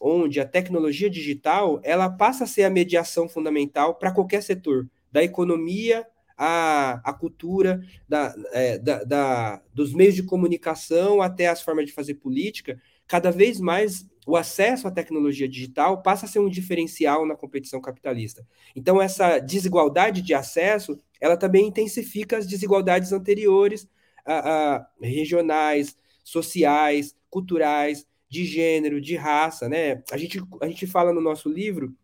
[0.00, 5.22] onde a tecnologia digital ela passa a ser a mediação fundamental para qualquer setor, da
[5.22, 11.86] economia à, à cultura, da, é, da, da, dos meios de comunicação até as formas
[11.86, 16.50] de fazer política, cada vez mais o acesso à tecnologia digital passa a ser um
[16.50, 18.46] diferencial na competição capitalista.
[18.76, 23.88] Então, essa desigualdade de acesso, ela também intensifica as desigualdades anteriores,
[24.26, 30.02] a, a regionais, sociais, culturais, de gênero, de raça, né?
[30.10, 31.94] A gente, a gente fala no nosso livro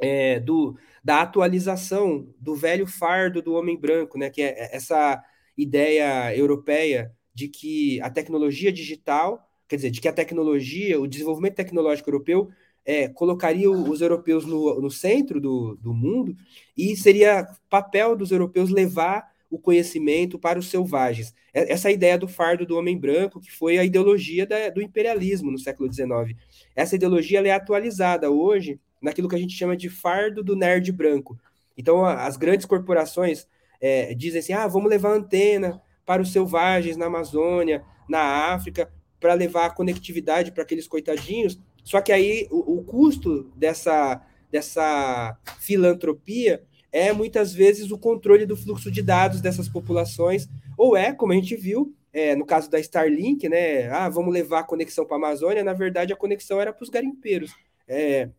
[0.00, 4.30] é, do, da atualização do velho fardo do homem branco, né?
[4.30, 5.22] Que é essa
[5.56, 11.56] ideia europeia de que a tecnologia digital, quer dizer, de que a tecnologia, o desenvolvimento
[11.56, 12.50] tecnológico europeu
[12.84, 16.36] é, colocaria os europeus no, no centro do, do mundo
[16.76, 21.34] e seria papel dos europeus levar o conhecimento para os selvagens.
[21.52, 25.58] Essa ideia do fardo do homem branco, que foi a ideologia da, do imperialismo no
[25.58, 26.36] século XIX.
[26.74, 31.38] Essa ideologia é atualizada hoje naquilo que a gente chama de fardo do nerd branco.
[31.76, 33.46] Então, as grandes corporações
[33.80, 38.90] é, dizem assim: ah, vamos levar antena para os selvagens na Amazônia, na África,
[39.20, 41.58] para levar a conectividade para aqueles coitadinhos.
[41.84, 44.20] Só que aí o, o custo dessa,
[44.50, 46.62] dessa filantropia
[46.96, 51.34] é muitas vezes o controle do fluxo de dados dessas populações, ou é, como a
[51.34, 53.90] gente viu, é, no caso da Starlink, né?
[53.90, 55.62] Ah, vamos levar a conexão para a Amazônia.
[55.62, 57.54] Na verdade, a conexão era para os garimpeiros.
[57.86, 58.30] É,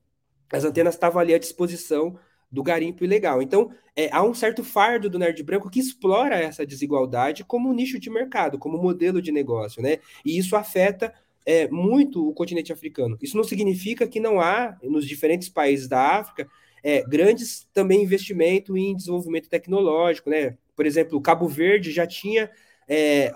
[0.52, 2.18] as antenas estavam ali à disposição
[2.52, 3.44] do garimpo ilegal.
[3.44, 8.00] Então, é, há um certo fardo do nerd branco que explora essa desigualdade como nicho
[8.00, 10.00] de mercado, como modelo de negócio, né?
[10.26, 11.14] E isso afeta
[11.46, 13.20] é, muito o continente africano.
[13.22, 16.50] Isso não significa que não há, nos diferentes países da África,
[16.88, 20.58] é, grandes também investimento em desenvolvimento tecnológico, né?
[20.74, 22.50] Por exemplo, o Cabo Verde já tinha
[22.88, 23.30] é,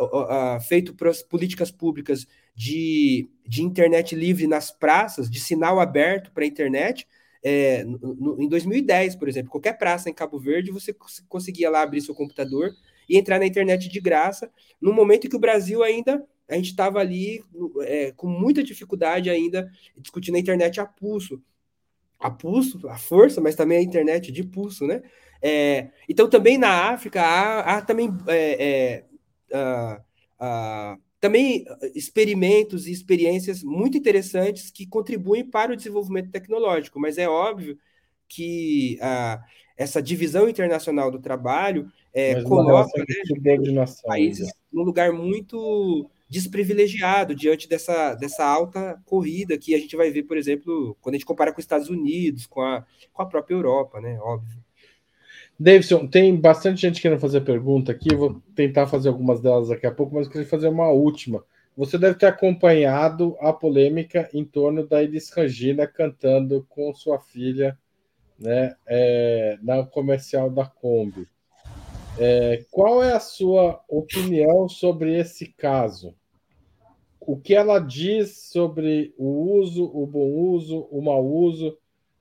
[0.70, 0.96] feito
[1.30, 2.26] políticas públicas
[2.56, 7.06] de, de internet livre nas praças, de sinal aberto para a internet.
[7.44, 10.96] É, no, no, em 2010, por exemplo, qualquer praça em Cabo Verde, você
[11.28, 12.72] conseguia lá abrir seu computador
[13.10, 14.50] e entrar na internet de graça,
[14.80, 17.44] no momento em que o Brasil ainda a gente estava ali
[17.82, 21.42] é, com muita dificuldade ainda discutindo a internet a pulso
[22.22, 25.02] a pulso, a força, mas também a internet de pulso, né?
[25.42, 29.04] É, então, também na África há, há também, é,
[29.52, 30.88] é,
[31.20, 31.66] também
[31.96, 37.78] experimentos e experiências muito interessantes que contribuem para o desenvolvimento tecnológico, mas é óbvio
[38.28, 39.00] que
[39.76, 48.16] essa divisão internacional do trabalho é, coloca né, países num lugar muito desprivilegiado diante dessa,
[48.16, 51.60] dessa alta corrida que a gente vai ver, por exemplo, quando a gente compara com
[51.60, 54.18] os Estados Unidos, com a, com a própria Europa, né?
[54.22, 54.64] Óbvio.
[55.60, 59.92] Davidson, tem bastante gente querendo fazer pergunta aqui, vou tentar fazer algumas delas daqui a
[59.92, 61.44] pouco, mas queria fazer uma última.
[61.76, 67.78] Você deve ter acompanhado a polêmica em torno da Elis Regina cantando com sua filha
[68.40, 71.28] né, é, na comercial da Kombi.
[72.18, 76.16] É, qual é a sua opinião sobre esse caso?
[77.22, 81.78] O que ela diz sobre o uso, o bom uso, o mau uso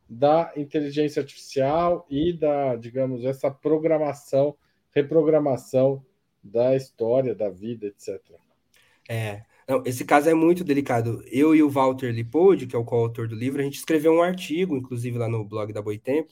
[0.09, 4.55] da inteligência artificial e da, digamos, essa programação,
[4.91, 6.05] reprogramação
[6.43, 8.21] da história, da vida, etc.
[9.09, 11.23] É, não, esse caso é muito delicado.
[11.31, 14.23] Eu e o Walter Lipoldi, que é o coautor do livro, a gente escreveu um
[14.23, 16.29] artigo, inclusive lá no blog da Boitempo,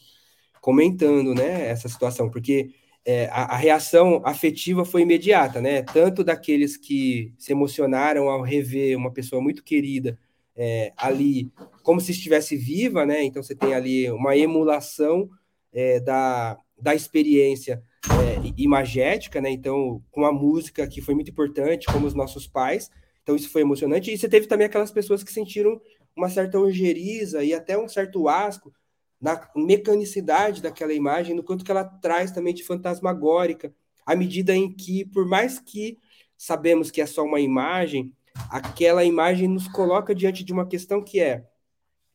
[0.61, 5.83] comentando, né, essa situação, porque é, a, a, reação afetiva foi imediata, né?
[5.83, 10.19] Tanto daqueles que se emocionaram ao rever uma pessoa muito querida
[10.55, 11.51] é, ali,
[11.83, 13.23] como se estivesse viva, né?
[13.23, 15.29] Então você tem ali uma emulação
[15.73, 19.51] é, da, da experiência é, imagética, né?
[19.51, 22.91] Então, com a música que foi muito importante, como os nossos pais.
[23.23, 24.13] Então, isso foi emocionante.
[24.13, 25.81] E você teve também aquelas pessoas que sentiram
[26.17, 28.73] uma certa ojeriza e até um certo asco
[29.21, 33.73] na mecanicidade daquela imagem, no quanto que ela traz também de fantasmagórica,
[34.07, 35.99] à medida em que, por mais que
[36.37, 38.13] sabemos que é só uma imagem,
[38.49, 41.45] aquela imagem nos coloca diante de uma questão que é,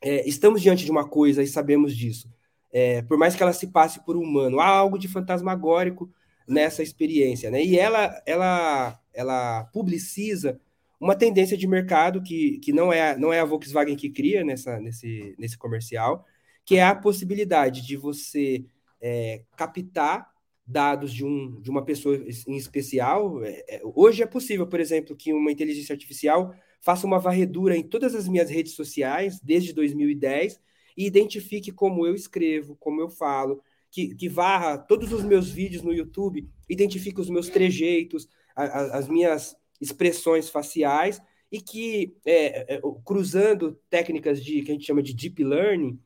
[0.01, 2.31] é, estamos diante de uma coisa e sabemos disso.
[2.71, 6.09] É, por mais que ela se passe por humano, há algo de fantasmagórico
[6.47, 7.63] nessa experiência, né?
[7.63, 10.59] E ela, ela, ela publiciza
[10.99, 14.79] uma tendência de mercado que, que não, é, não é a Volkswagen que cria nessa,
[14.79, 16.25] nesse, nesse comercial,
[16.65, 18.65] que é a possibilidade de você
[19.01, 20.31] é, captar
[20.65, 22.15] dados de, um, de uma pessoa
[22.47, 23.43] em especial.
[23.43, 27.83] É, é, hoje é possível, por exemplo, que uma inteligência artificial faça uma varredura em
[27.83, 30.59] todas as minhas redes sociais desde 2010
[30.97, 33.61] e identifique como eu escrevo, como eu falo,
[33.91, 38.97] que, que varra todos os meus vídeos no YouTube, identifique os meus trejeitos, a, a,
[38.97, 45.03] as minhas expressões faciais e que, é, é, cruzando técnicas de que a gente chama
[45.03, 45.99] de deep learning,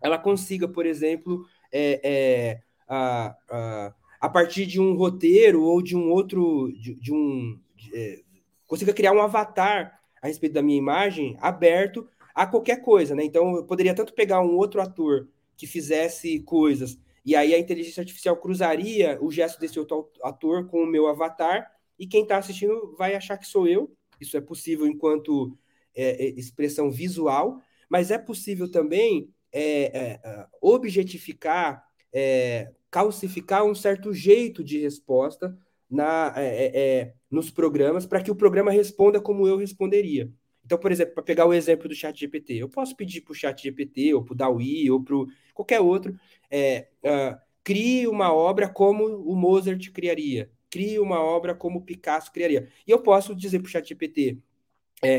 [0.00, 5.96] ela consiga, por exemplo, é, é, a, a, a, partir de um roteiro ou de
[5.96, 8.20] um outro, de, de um, de, é,
[8.66, 13.24] consiga criar um avatar a respeito da minha imagem aberto a qualquer coisa, né?
[13.24, 18.02] Então, eu poderia tanto pegar um outro ator que fizesse coisas e aí a inteligência
[18.02, 22.94] artificial cruzaria o gesto desse outro ator com o meu avatar e quem está assistindo
[22.96, 23.92] vai achar que sou eu.
[24.20, 25.58] Isso é possível enquanto
[25.92, 34.62] é, expressão visual, mas é possível também é, é, objetificar, é, calcificar um certo jeito
[34.62, 35.56] de resposta
[35.88, 40.30] na, é, é, é, nos programas para que o programa responda como eu responderia.
[40.64, 43.34] Então, por exemplo, para pegar o exemplo do chat GPT, eu posso pedir para o
[43.34, 45.16] chat GPT, ou para o DAWI, ou para
[45.54, 51.82] qualquer outro, uh, crie uma obra como o Mozart criaria, crie uma obra como o
[51.82, 52.68] Picasso criaria.
[52.84, 54.38] E eu posso dizer para o chat GPT,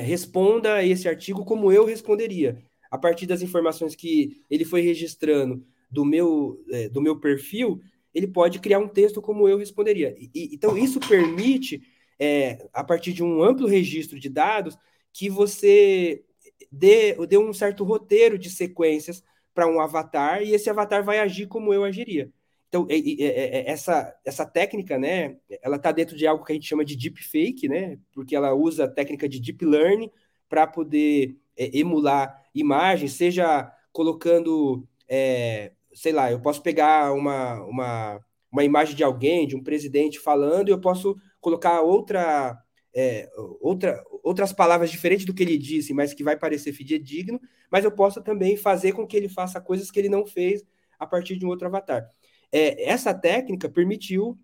[0.03, 6.03] responda esse artigo como eu responderia a partir das informações que ele foi registrando do
[6.03, 7.81] meu, é, do meu perfil,
[8.13, 10.15] ele pode criar um texto como eu responderia.
[10.17, 11.81] E, então, isso permite,
[12.19, 14.77] é, a partir de um amplo registro de dados,
[15.13, 16.23] que você
[16.71, 19.23] dê, dê um certo roteiro de sequências
[19.53, 22.31] para um avatar e esse avatar vai agir como eu agiria.
[22.69, 26.67] Então, é, é, essa, essa técnica, né, ela está dentro de algo que a gente
[26.67, 30.11] chama de deepfake, né, porque ela usa a técnica de deep learning
[30.49, 38.19] para poder é, emular imagens, seja colocando, é, sei lá, eu posso pegar uma, uma,
[38.51, 42.57] uma imagem de alguém, de um presidente falando, e eu posso colocar outra,
[42.93, 43.29] é,
[43.59, 47.39] outra, outras palavras diferentes do que ele disse, mas que vai parecer fidedigno,
[47.71, 50.63] mas eu posso também fazer com que ele faça coisas que ele não fez
[50.99, 52.07] a partir de um outro avatar.
[52.51, 54.37] É, essa técnica permitiu,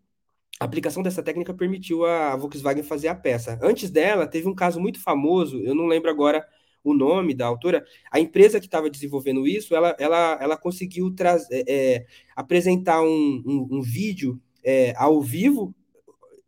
[0.59, 3.59] a aplicação dessa técnica permitiu a Volkswagen fazer a peça.
[3.61, 6.45] Antes dela, teve um caso muito famoso, eu não lembro agora
[6.83, 11.63] o nome da autora, a empresa que estava desenvolvendo isso, ela, ela, ela conseguiu trazer,
[11.67, 12.05] é, é,
[12.35, 15.73] apresentar um, um, um vídeo é, ao vivo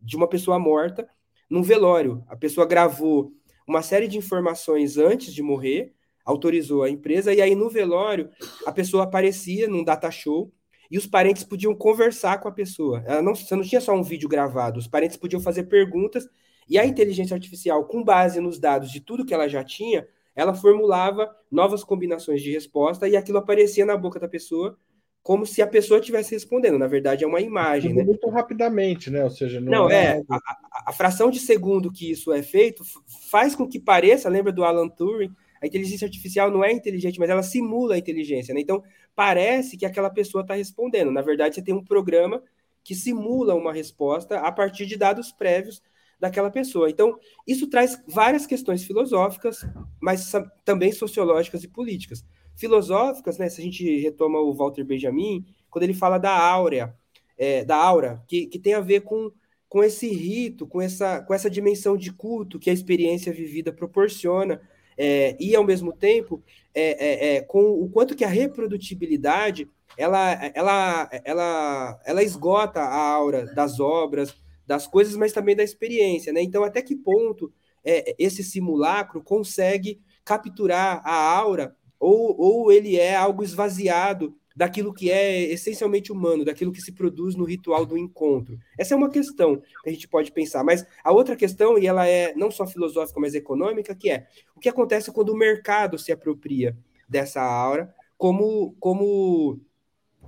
[0.02, 1.08] de uma pessoa morta
[1.50, 2.24] num velório.
[2.28, 3.32] A pessoa gravou
[3.68, 8.30] uma série de informações antes de morrer, autorizou a empresa, e aí no velório
[8.66, 10.52] a pessoa aparecia num data show
[10.90, 13.04] e os parentes podiam conversar com a pessoa.
[13.06, 16.28] Ela não, você não tinha só um vídeo gravado, os parentes podiam fazer perguntas
[16.68, 20.54] e a inteligência artificial, com base nos dados de tudo que ela já tinha, ela
[20.54, 24.78] formulava novas combinações de resposta e aquilo aparecia na boca da pessoa
[25.26, 26.78] como se a pessoa estivesse respondendo.
[26.78, 27.94] Na verdade, é uma imagem.
[27.96, 28.04] Né?
[28.04, 29.24] Muito rapidamente, né?
[29.24, 30.18] Ou seja, não, não é.
[30.18, 32.84] é a, a, fração de segundo que isso é feito
[33.32, 35.32] faz com que pareça, lembra do Alan Turing?
[35.60, 38.54] A inteligência artificial não é inteligente, mas ela simula a inteligência.
[38.54, 38.62] Né?
[38.62, 38.84] Então,
[39.16, 41.10] parece que aquela pessoa está respondendo.
[41.10, 42.44] Na verdade, você tem um programa
[42.84, 45.82] que simula uma resposta a partir de dados prévios
[46.20, 46.90] daquela pessoa.
[46.90, 49.66] Então, isso traz várias questões filosóficas,
[50.02, 50.32] mas
[50.64, 52.26] também sociológicas e políticas.
[52.56, 56.96] Filosóficas, né, se a gente retoma o Walter Benjamin, quando ele fala da áurea,
[57.38, 59.30] é, da aura, que, que tem a ver com,
[59.68, 64.62] com esse rito, com essa, com essa dimensão de culto que a experiência vivida proporciona,
[64.98, 66.42] é, e ao mesmo tempo
[66.74, 72.98] é, é, é com o quanto que a reprodutibilidade ela, ela, ela, ela esgota a
[72.98, 74.36] aura das obras,
[74.66, 76.42] das coisas, mas também da experiência, né?
[76.42, 77.52] Então, até que ponto
[77.84, 85.12] é, esse simulacro consegue capturar a aura ou, ou ele é algo esvaziado daquilo que
[85.12, 88.58] é essencialmente humano, daquilo que se produz no ritual do encontro.
[88.78, 92.08] Essa é uma questão que a gente pode pensar, mas a outra questão, e ela
[92.08, 96.12] é não só filosófica, mas econômica, que é o que acontece quando o mercado se
[96.12, 96.76] apropria
[97.08, 99.60] dessa aura como, como,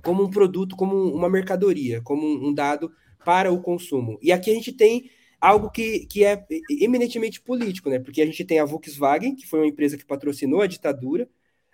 [0.04, 2.92] como um produto, como uma mercadoria, como um dado
[3.24, 4.18] para o consumo.
[4.22, 5.10] E aqui a gente tem
[5.40, 6.44] algo que, que é
[6.80, 7.98] eminentemente político, né?
[7.98, 11.28] Porque a gente tem a Volkswagen, que foi uma empresa que patrocinou a ditadura,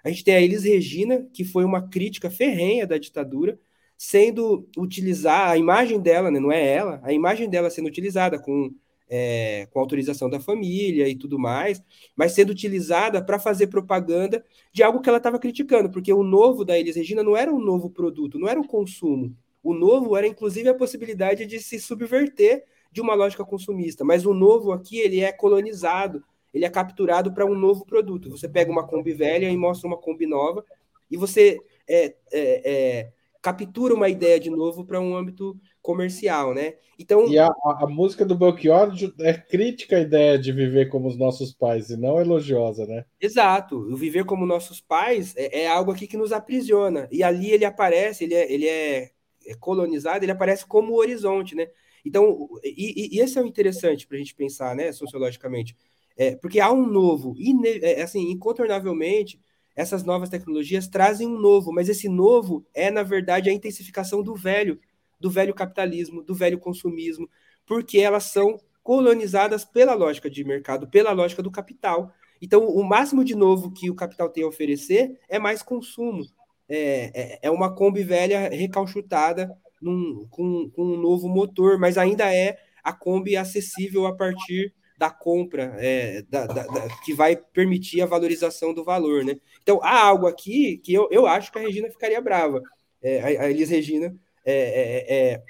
[0.04, 3.58] a gente tem a Elis Regina, que foi uma crítica ferrenha da ditadura,
[3.96, 6.38] sendo utilizar a imagem dela, né?
[6.38, 8.70] não é ela, a imagem dela sendo utilizada com
[9.08, 11.82] é, com autorização da família e tudo mais,
[12.16, 16.64] mas sendo utilizada para fazer propaganda de algo que ela estava criticando, porque o novo
[16.64, 19.36] da Elis Regina não era um novo produto, não era o consumo.
[19.64, 24.32] O novo era, inclusive, a possibilidade de se subverter de uma lógica consumista, mas o
[24.32, 28.30] novo aqui ele é colonizado, ele é capturado para um novo produto.
[28.30, 30.64] Você pega uma Kombi velha e mostra uma Kombi nova,
[31.10, 31.58] e você
[31.88, 33.12] é, é, é,
[33.42, 36.74] captura uma ideia de novo para um âmbito comercial, né?
[36.98, 37.48] Então e a,
[37.80, 41.96] a, música do Belchior é crítica à ideia de viver como os nossos pais e
[41.96, 43.04] não elogiosa, né?
[43.20, 43.76] Exato.
[43.76, 47.64] O viver como nossos pais é, é algo aqui que nos aprisiona e ali ele
[47.64, 49.10] aparece, ele é, ele é,
[49.46, 51.68] é colonizado, ele aparece como horizonte, né?
[52.04, 55.74] Então, e, e esse é o interessante para a gente pensar, né, sociologicamente,
[56.16, 59.40] é, porque há um novo, e é, assim, incontornavelmente
[59.74, 64.34] essas novas tecnologias trazem um novo, mas esse novo é, na verdade, a intensificação do
[64.34, 64.78] velho,
[65.18, 67.28] do velho capitalismo, do velho consumismo,
[67.66, 72.12] porque elas são colonizadas pela lógica de mercado, pela lógica do capital.
[72.40, 76.24] Então, o máximo de novo que o capital tem a oferecer é mais consumo.
[76.68, 79.50] É, é, é uma Kombi velha recalchutada
[79.80, 85.10] num, com, com um novo motor, mas ainda é a Kombi acessível a partir da
[85.10, 89.36] compra, é, da, da, da, que vai permitir a valorização do valor, né?
[89.62, 92.62] Então, há algo aqui que eu, eu acho que a Regina ficaria brava,
[93.02, 95.42] é, a, a Elis Regina, é, é, é,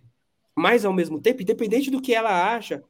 [0.57, 2.83] mas ao mesmo tempo, independente do que ela acha,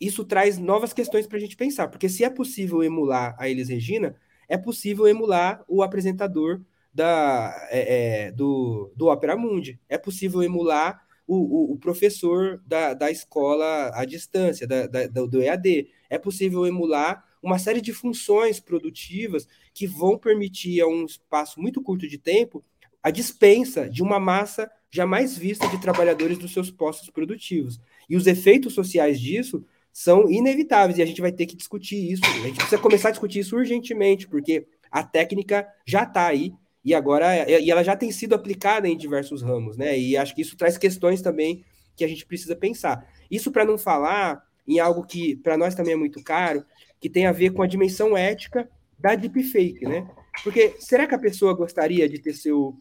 [0.00, 3.68] isso traz novas questões para a gente pensar, porque se é possível emular a Elis
[3.68, 4.16] Regina,
[4.48, 6.60] é possível emular o apresentador
[6.92, 12.92] da, é, é, do, do Opera Mundi, é possível emular o, o, o, professor da,
[12.92, 15.88] da escola à distância, da, da, do EAD.
[16.08, 21.80] É possível emular uma série de funções produtivas que vão permitir, a um espaço muito
[21.80, 22.64] curto de tempo,
[23.02, 27.80] a dispensa de uma massa jamais vista de trabalhadores dos seus postos produtivos.
[28.08, 32.22] E os efeitos sociais disso são inevitáveis e a gente vai ter que discutir isso.
[32.24, 36.52] A gente precisa começar a discutir isso urgentemente, porque a técnica já está aí
[36.84, 39.98] e agora e ela já tem sido aplicada em diversos ramos, né?
[39.98, 41.64] E acho que isso traz questões também
[41.96, 43.06] que a gente precisa pensar.
[43.30, 46.64] Isso para não falar em algo que para nós também é muito caro,
[47.00, 48.68] que tem a ver com a dimensão ética
[48.98, 50.08] da deepfake, né?
[50.42, 52.76] Porque será que a pessoa gostaria de ter seu,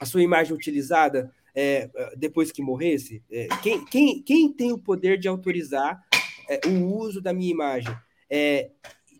[0.00, 3.22] a sua imagem utilizada é, depois que morresse?
[3.30, 6.02] É, quem, quem, quem tem o poder de autorizar
[6.48, 7.94] é, o uso da minha imagem?
[8.30, 8.70] É,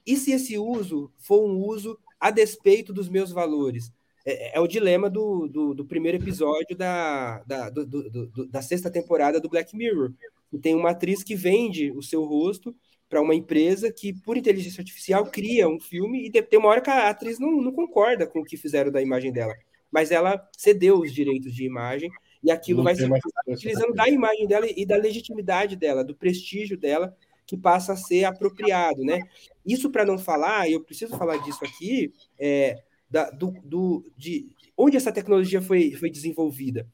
[0.07, 3.93] e se esse uso for um uso a despeito dos meus valores?
[4.25, 8.91] É, é, o dilema do, do, do, primeiro episódio da, da, do, do, da sexta
[8.91, 10.13] temporada do Black Mirror.
[10.53, 12.75] E tem uma atriz que vende o seu rosto
[13.09, 16.91] para uma empresa que, por inteligência artificial, cria um filme e tem uma hora que
[16.91, 19.55] a atriz não, não concorda com o que fizeram da imagem dela.
[19.91, 22.11] Mas ela cedeu os direitos de imagem
[22.43, 23.11] e aquilo não vai ser
[23.47, 27.17] utilizando da imagem dela e da legitimidade dela, do prestígio dela,
[27.47, 29.21] que passa a ser apropriado, né?
[29.67, 32.77] Isso para não falar, e eu preciso falar disso aqui, é,
[33.11, 36.87] da, do, do, de onde essa tecnologia foi, foi desenvolvida.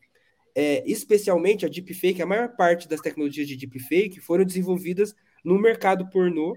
[0.54, 6.08] É, especialmente a deepfake, a maior parte das tecnologias de deepfake foram desenvolvidas no mercado
[6.10, 6.56] pornô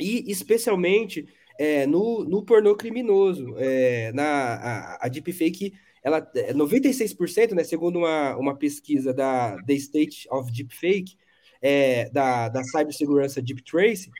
[0.00, 1.28] e especialmente
[1.58, 3.54] é, no, no pornô criminoso.
[3.58, 6.22] É, na, a, a deepfake, ela,
[6.54, 11.18] 96%, é, né, segundo uma, uma pesquisa da The State of Deepfake,
[11.60, 14.10] é, da, da cibersegurança Deep Trace,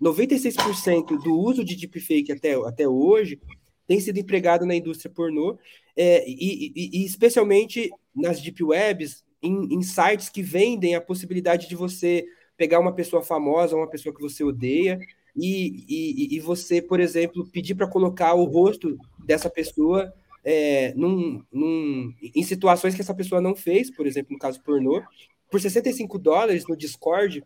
[0.00, 3.40] 96% do uso de deepfake até, até hoje
[3.86, 5.58] tem sido empregado na indústria pornô,
[5.96, 11.68] é, e, e, e, especialmente nas deep webs, em, em, sites que vendem a possibilidade
[11.68, 12.24] de você
[12.56, 14.98] pegar uma pessoa famosa, uma pessoa que você odeia,
[15.38, 20.10] e, e você, por exemplo, pedir para colocar o rosto dessa pessoa
[20.42, 25.02] é, num, num, em situações que essa pessoa não fez, por exemplo, no caso pornô,
[25.50, 27.42] por 65 dólares no Discord,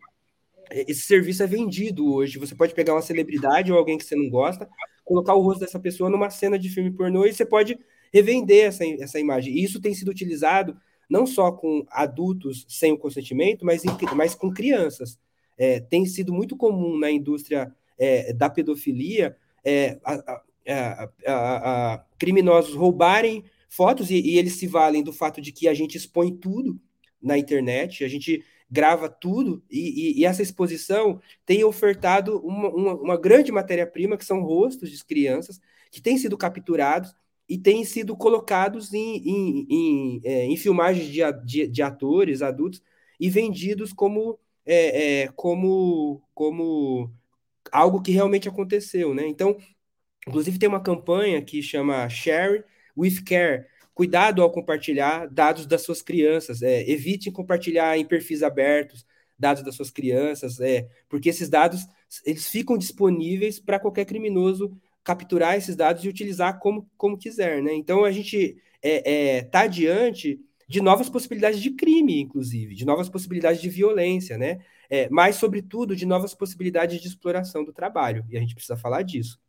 [0.69, 2.37] esse serviço é vendido hoje.
[2.37, 4.69] Você pode pegar uma celebridade ou alguém que você não gosta,
[5.11, 7.77] colocar o rosto dessa pessoa numa cena de filme pornô e você pode
[8.13, 9.53] revender essa, essa imagem.
[9.53, 10.77] E isso tem sido utilizado
[11.09, 15.19] não só com adultos sem o consentimento, mas, em, mas com crianças.
[15.57, 19.35] É, tem sido muito comum na indústria é, da pedofilia
[19.65, 20.41] é, a,
[21.27, 25.73] a, a, criminosos roubarem fotos e, e eles se valem do fato de que a
[25.73, 26.79] gente expõe tudo
[27.21, 32.93] na internet, a gente grava tudo, e, e, e essa exposição tem ofertado uma, uma,
[32.95, 35.59] uma grande matéria-prima, que são rostos de crianças,
[35.91, 37.13] que têm sido capturados
[37.49, 42.81] e têm sido colocados em, em, em, é, em filmagens de, de, de, atores adultos
[43.19, 47.11] e vendidos como, é, é, como, como
[47.69, 49.13] algo que realmente aconteceu.
[49.13, 49.27] Né?
[49.27, 49.57] Então,
[50.25, 52.63] inclusive, tem uma campanha que chama Share
[52.95, 59.05] with Care, cuidado ao compartilhar dados das suas crianças, é, evitem compartilhar em perfis abertos
[59.37, 61.85] dados das suas crianças, é, porque esses dados
[62.25, 64.71] eles ficam disponíveis para qualquer criminoso
[65.03, 67.73] capturar esses dados e utilizar como, como quiser, né?
[67.73, 72.85] Então a gente está é, é, tá diante de novas possibilidades de crime, inclusive, de
[72.85, 74.59] novas possibilidades de violência, né?
[74.89, 79.01] É, mas, sobretudo, de novas possibilidades de exploração do trabalho, e a gente precisa falar
[79.01, 79.39] disso.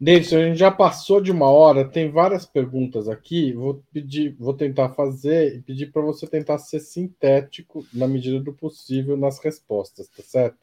[0.00, 3.52] Davidson, a gente já passou de uma hora, tem várias perguntas aqui.
[3.52, 8.52] Vou pedir, vou tentar fazer e pedir para você tentar ser sintético na medida do
[8.52, 10.58] possível nas respostas, tá certo?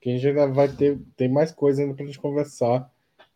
[0.00, 2.88] Que a gente ainda vai ter tem mais coisa ainda para a gente conversar,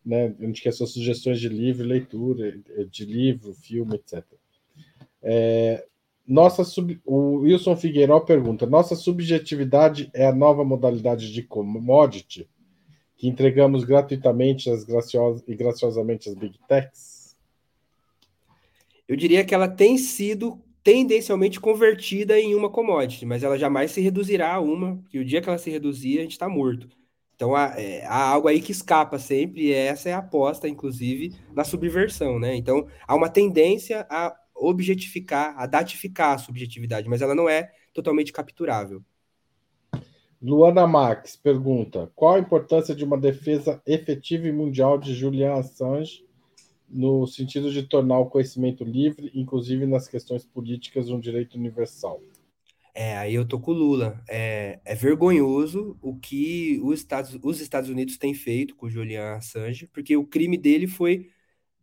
[0.05, 0.33] né?
[0.39, 2.57] A gente quer suas sugestões de livro, leitura,
[2.89, 4.23] de livro, filme, etc.
[5.21, 5.85] É,
[6.25, 12.49] nossa sub, o Wilson Figueiredo pergunta: nossa subjetividade é a nova modalidade de commodity?
[13.21, 17.37] Que entregamos gratuitamente as graciosas e graciosamente as Big Techs?
[19.07, 24.01] Eu diria que ela tem sido tendencialmente convertida em uma commodity, mas ela jamais se
[24.01, 26.89] reduzirá a uma, porque o dia que ela se reduzir, a gente está morto.
[27.35, 31.35] Então há, é, há, algo aí que escapa sempre, e essa é a aposta, inclusive,
[31.53, 32.55] da subversão, né?
[32.55, 38.33] Então há uma tendência a objetificar, a datificar a subjetividade, mas ela não é totalmente
[38.33, 39.03] capturável.
[40.41, 46.25] Luana Max pergunta: qual a importância de uma defesa efetiva e mundial de Julian Assange
[46.89, 52.19] no sentido de tornar o conhecimento livre, inclusive nas questões políticas, um direito universal?
[52.93, 54.21] É, aí eu tô com o Lula.
[54.27, 59.35] É, é vergonhoso o que os Estados, os Estados Unidos têm feito com o Julian
[59.35, 61.29] Assange, porque o crime dele foi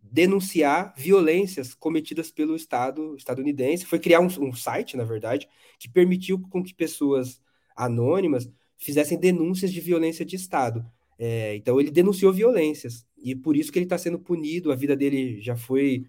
[0.02, 5.48] denunciar violências cometidas pelo Estado estadunidense, foi criar um, um site, na verdade,
[5.78, 7.40] que permitiu com que pessoas
[7.78, 10.84] anônimas fizessem denúncias de violência de Estado.
[11.18, 14.70] É, então ele denunciou violências e por isso que ele está sendo punido.
[14.70, 16.06] A vida dele já foi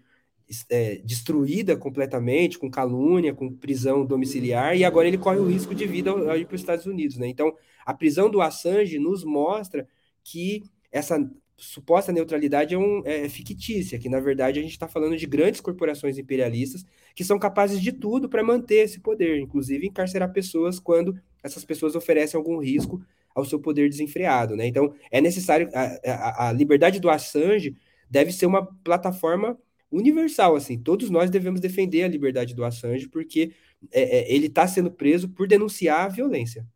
[0.68, 5.86] é, destruída completamente, com calúnia, com prisão domiciliar, e agora ele corre o risco de
[5.86, 7.16] vida ao, ir para os Estados Unidos.
[7.16, 7.28] Né?
[7.28, 7.54] Então,
[7.84, 9.86] a prisão do Assange nos mostra
[10.24, 11.18] que essa
[11.56, 15.60] suposta neutralidade é, um, é fictícia, que na verdade a gente está falando de grandes
[15.60, 21.14] corporações imperialistas que são capazes de tudo para manter esse poder, inclusive encarcerar pessoas quando
[21.42, 23.02] essas pessoas oferecem algum risco
[23.34, 24.56] ao seu poder desenfreado.
[24.56, 24.66] Né?
[24.66, 25.68] Então, é necessário.
[25.74, 27.76] A, a, a liberdade do Assange
[28.10, 29.58] deve ser uma plataforma
[29.90, 30.56] universal.
[30.56, 33.52] assim Todos nós devemos defender a liberdade do Assange, porque
[33.92, 36.66] é, é, ele está sendo preso por denunciar a violência.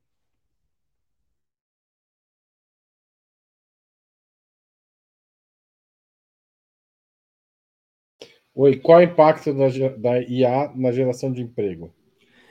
[8.54, 11.92] Oi, qual é o impacto da, da IA na geração de emprego?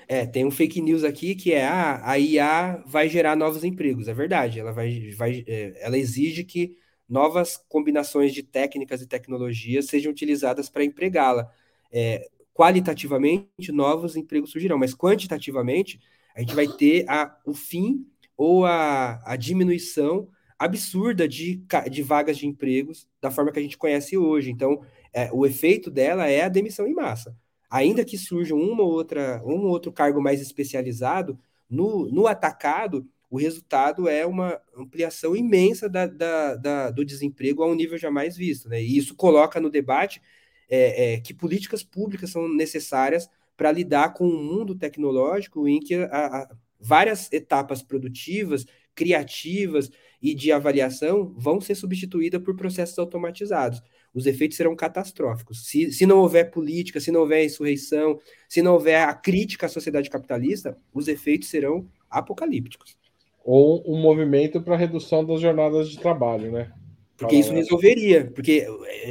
[0.08, 4.08] É, tem um fake news aqui que é ah, a IA vai gerar novos empregos.
[4.08, 6.78] É verdade, ela vai, vai é, ela exige que
[7.08, 11.52] novas combinações de técnicas e tecnologias sejam utilizadas para empregá-la.
[11.92, 16.00] É, qualitativamente, novos empregos surgirão, mas quantitativamente,
[16.36, 18.06] a gente vai ter a, o fim
[18.38, 20.28] ou a, a diminuição
[20.58, 24.50] absurda de, de vagas de empregos da forma que a gente conhece hoje.
[24.50, 24.82] Então,
[25.12, 27.36] é, o efeito dela é a demissão em massa.
[27.74, 33.04] Ainda que surja uma ou outra, um ou outro cargo mais especializado, no, no atacado,
[33.32, 38.38] o resultado é uma ampliação imensa da, da, da, do desemprego a um nível jamais
[38.38, 38.70] visto.
[38.70, 38.80] Né?
[38.80, 40.22] E isso coloca no debate
[40.70, 45.96] é, é, que políticas públicas são necessárias para lidar com um mundo tecnológico em que
[45.96, 49.90] a, a, várias etapas produtivas, criativas
[50.22, 53.82] e de avaliação vão ser substituídas por processos automatizados
[54.14, 55.66] os efeitos serão catastróficos.
[55.66, 59.70] Se, se não houver política, se não houver insurreição, se não houver a crítica à
[59.70, 62.96] sociedade capitalista, os efeitos serão apocalípticos.
[63.44, 66.72] Ou um movimento para redução das jornadas de trabalho, né?
[67.18, 68.66] Porque isso resolveria, porque,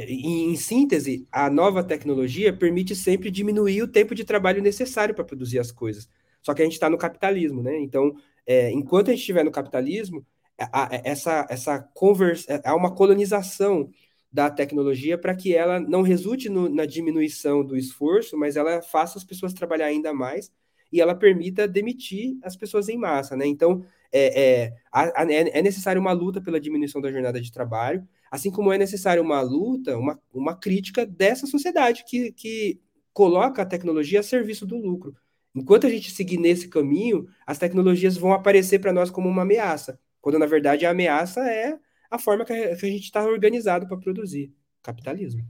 [0.07, 5.23] em, em, síntese, a nova tecnologia permite sempre diminuir o tempo de trabalho necessário para
[5.23, 6.09] produzir as coisas.
[6.41, 7.79] Só que a gente está no capitalismo, né?
[7.79, 8.13] Então,
[8.45, 10.25] é, enquanto a gente estiver no capitalismo,
[10.59, 13.89] a, a, essa, essa conversa, é, há uma colonização
[14.33, 19.19] da tecnologia para que ela não resulte no, na diminuição do esforço, mas ela faça
[19.19, 20.51] as pessoas trabalhar ainda mais
[20.91, 23.45] e ela permita demitir as pessoas em massa, né?
[23.45, 28.49] Então, é, é, é, é necessário uma luta pela diminuição da jornada de trabalho, assim
[28.49, 32.79] como é necessário uma luta, uma, uma crítica dessa sociedade que, que
[33.13, 35.15] coloca a tecnologia a serviço do lucro.
[35.53, 39.99] Enquanto a gente seguir nesse caminho, as tecnologias vão aparecer para nós como uma ameaça,
[40.19, 41.77] quando na verdade a ameaça é
[42.13, 44.53] a forma que a, gente está organizado para produzir.
[44.83, 45.43] Capitalismo.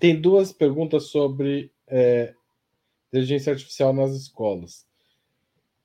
[0.00, 2.34] Tem duas perguntas sobre é,
[3.08, 4.84] inteligência artificial nas escolas.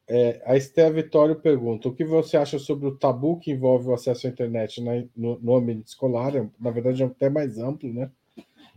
[0.07, 3.93] É, a Estéia Vitório pergunta: o que você acha sobre o tabu que envolve o
[3.93, 6.35] acesso à internet na, no, no, ambiente escolar?
[6.35, 8.09] É, na verdade, é até mais amplo, né?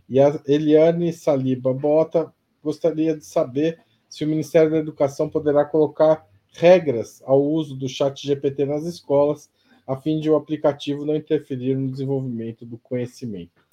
[0.07, 2.31] E a Eliane Saliba Bota
[2.63, 8.25] gostaria de saber se o Ministério da Educação poderá colocar regras ao uso do chat
[8.25, 9.49] GPT nas escolas,
[9.87, 13.65] a fim de o aplicativo não interferir no desenvolvimento do conhecimento.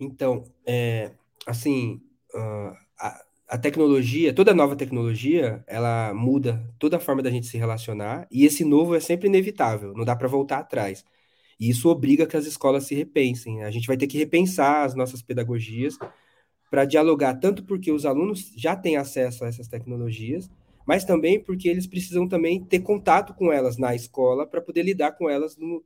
[0.00, 1.12] Então, é,
[1.46, 2.00] assim,
[2.34, 7.56] uh, a, a, tecnologia, toda nova tecnologia, ela muda toda a forma da gente se
[7.56, 11.04] relacionar, e esse novo é sempre inevitável, não dá para voltar atrás.
[11.58, 13.56] E isso obriga que as escolas se repensem.
[13.56, 13.64] Né?
[13.64, 15.98] A gente vai ter que repensar as nossas pedagogias
[16.70, 20.50] para dialogar, tanto porque os alunos já têm acesso a essas tecnologias,
[20.88, 25.12] mas também porque eles precisam também ter contato com elas na escola para poder lidar
[25.12, 25.84] com elas no,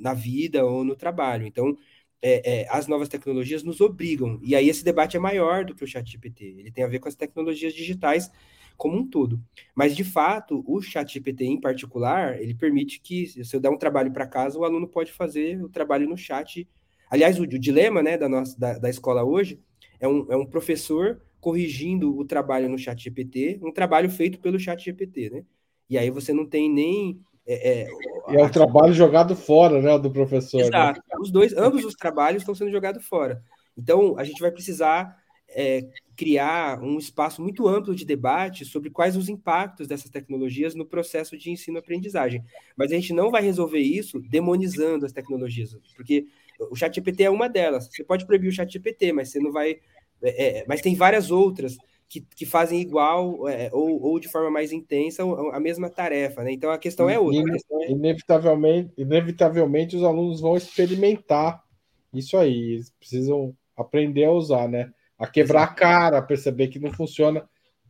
[0.00, 1.46] na vida ou no trabalho.
[1.46, 1.78] Então,
[2.20, 4.40] é, é, as novas tecnologias nos obrigam.
[4.42, 6.46] E aí esse debate é maior do que o chat GPT.
[6.58, 8.28] Ele tem a ver com as tecnologias digitais
[8.76, 9.40] como um todo.
[9.72, 13.78] Mas, de fato, o chat GPT em particular, ele permite que, se eu der um
[13.78, 16.68] trabalho para casa, o aluno pode fazer o trabalho no chat.
[17.08, 19.60] Aliás, o, o dilema né, da, nossa, da, da escola hoje
[20.00, 24.58] é um, é um professor corrigindo o trabalho no chat GPT, um trabalho feito pelo
[24.58, 25.44] chat GPT, né?
[25.90, 27.88] E aí você não tem nem é, é,
[28.30, 30.56] é o trabalho jogado fora, né, do professor.
[30.56, 30.64] Né?
[30.68, 31.02] Exato.
[31.06, 31.16] Né?
[31.20, 33.42] Os dois, ambos os trabalhos estão sendo jogados fora.
[33.76, 35.14] Então, a gente vai precisar
[35.50, 40.86] é, criar um espaço muito amplo de debate sobre quais os impactos dessas tecnologias no
[40.86, 42.42] processo de ensino-aprendizagem.
[42.74, 46.26] Mas a gente não vai resolver isso demonizando as tecnologias, porque
[46.70, 47.88] o ChatGPT é uma delas.
[47.88, 49.76] Você pode proibir o ChatGPT, mas você não vai.
[50.24, 51.76] É, é mas tem várias outras
[52.08, 55.22] que, que fazem igual é, ou, ou de forma mais intensa
[55.52, 56.52] a mesma tarefa, né?
[56.52, 57.52] Então a questão é outra.
[57.52, 57.90] Questão é...
[57.90, 61.64] Inevitavelmente, inevitavelmente os alunos vão experimentar
[62.12, 64.92] isso aí, eles precisam aprender a usar, né?
[65.18, 67.48] A quebrar a cara, a perceber que não funciona.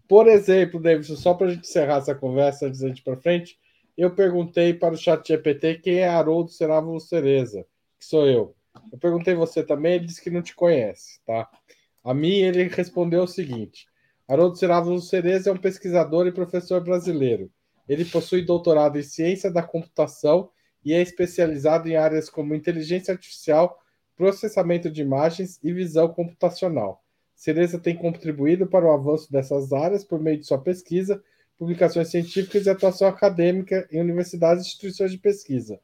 [0.08, 3.58] Por exemplo, Davidson, só para a gente encerrar essa conversa antes da gente para frente,
[3.96, 7.66] eu perguntei para o chat GPT quem é Haroldo Seravo Cereza,
[7.98, 8.54] que sou eu.
[8.90, 11.48] Eu perguntei você também, ele disse que não te conhece, tá?
[12.04, 13.86] A mim, ele respondeu o seguinte:
[14.28, 17.50] Haroldo Seravo Cereza é um pesquisador e professor brasileiro.
[17.88, 20.50] Ele possui doutorado em ciência da computação
[20.84, 23.78] e é especializado em áreas como inteligência artificial,
[24.14, 27.02] processamento de imagens e visão computacional.
[27.34, 31.22] Cereza tem contribuído para o avanço dessas áreas por meio de sua pesquisa,
[31.58, 35.80] publicações científicas e atuação acadêmica em universidades e instituições de pesquisa.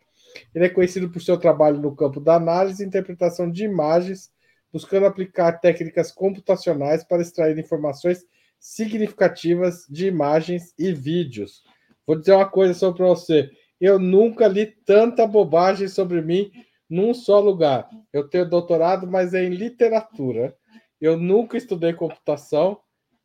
[0.55, 4.31] Ele é conhecido por seu trabalho no campo da análise e interpretação de imagens
[4.73, 8.25] buscando aplicar técnicas computacionais para extrair informações
[8.59, 11.63] significativas de imagens e vídeos.
[12.07, 13.51] Vou dizer uma coisa só para você.
[13.81, 16.51] Eu nunca li tanta bobagem sobre mim
[16.89, 17.89] num só lugar.
[18.13, 20.55] Eu tenho doutorado, mas é em literatura.
[21.01, 22.79] Eu nunca estudei computação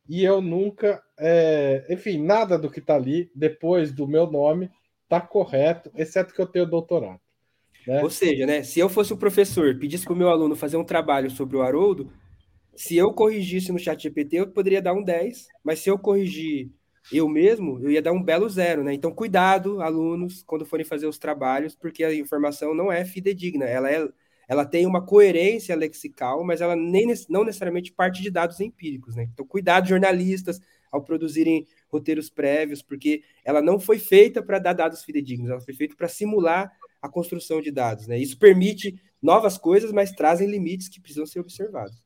[0.07, 1.85] e eu nunca, é...
[1.89, 4.69] enfim, nada do que está ali depois do meu nome
[5.03, 7.19] está correto, exceto que eu tenho doutorado.
[7.87, 8.01] Né?
[8.01, 10.83] Ou seja, né, se eu fosse o professor, pedisse para o meu aluno fazer um
[10.83, 12.11] trabalho sobre o Haroldo,
[12.75, 16.69] se eu corrigisse no chat GPT, eu poderia dar um 10, mas se eu corrigir
[17.11, 18.93] eu mesmo, eu ia dar um belo zero, né?
[18.93, 23.91] Então, cuidado, alunos, quando forem fazer os trabalhos, porque a informação não é fidedigna, ela,
[23.91, 24.07] é,
[24.47, 29.27] ela tem uma coerência lexical, mas ela nem, não necessariamente parte de dados empíricos, né?
[29.31, 30.59] Então, cuidado, jornalistas,
[30.91, 35.73] ao produzirem roteiros prévios, porque ela não foi feita para dar dados fidedignos, ela foi
[35.73, 36.71] feita para simular
[37.05, 38.07] a construção de dados.
[38.07, 38.17] Né?
[38.17, 42.05] Isso permite novas coisas, mas trazem limites que precisam ser observados.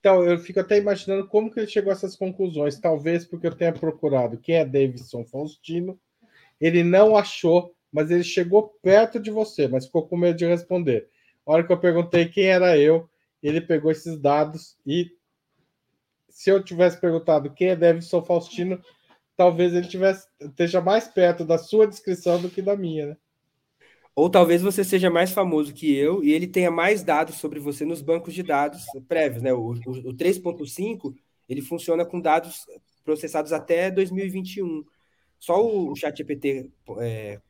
[0.00, 2.78] Então, eu fico até imaginando como que ele chegou a essas conclusões.
[2.78, 5.98] Talvez porque eu tenha procurado quem é Davidson Faustino.
[6.60, 11.08] Ele não achou, mas ele chegou perto de você, mas ficou com medo de responder.
[11.46, 13.08] A hora que eu perguntei quem era eu,
[13.42, 15.10] ele pegou esses dados e
[16.28, 18.82] se eu tivesse perguntado quem é Davidson Faustino,
[19.36, 23.16] talvez ele tivesse, esteja mais perto da sua descrição do que da minha, né?
[24.16, 27.84] Ou talvez você seja mais famoso que eu e ele tenha mais dados sobre você
[27.84, 29.52] nos bancos de dados prévios, né?
[29.52, 31.14] O, o, o 3.5
[31.48, 32.64] ele funciona com dados
[33.04, 34.84] processados até 2021.
[35.38, 37.40] Só o ChatGPT é,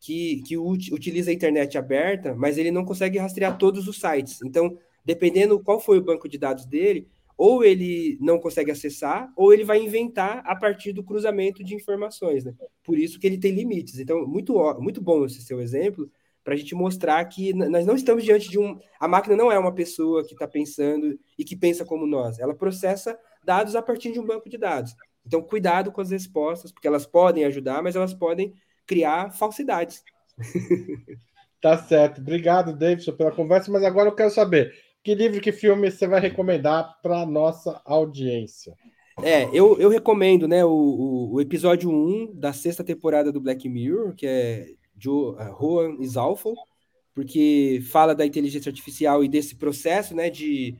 [0.00, 4.40] que, que utiliza a internet aberta, mas ele não consegue rastrear todos os sites.
[4.42, 9.52] Então, dependendo qual foi o banco de dados dele, ou ele não consegue acessar, ou
[9.52, 12.54] ele vai inventar a partir do cruzamento de informações, né?
[12.82, 13.98] Por isso que ele tem limites.
[13.98, 16.10] Então, muito, muito bom esse seu exemplo,
[16.44, 18.78] para a gente mostrar que nós não estamos diante de um.
[19.00, 22.38] A máquina não é uma pessoa que está pensando e que pensa como nós.
[22.38, 24.94] Ela processa dados a partir de um banco de dados.
[25.26, 28.52] Então, cuidado com as respostas, porque elas podem ajudar, mas elas podem
[28.86, 30.04] criar falsidades.
[31.64, 32.20] Tá certo.
[32.20, 33.72] Obrigado, Davidson, pela conversa.
[33.72, 34.74] Mas agora eu quero saber:
[35.04, 38.74] que livro, que filme você vai recomendar para nossa audiência?
[39.22, 44.14] É, eu, eu recomendo, né, o, o, episódio 1 da sexta temporada do Black Mirror,
[44.14, 44.66] que é
[44.98, 46.54] Joe, uh, Juan Isalfo,
[47.14, 50.74] porque fala da inteligência artificial e desse processo, né, de,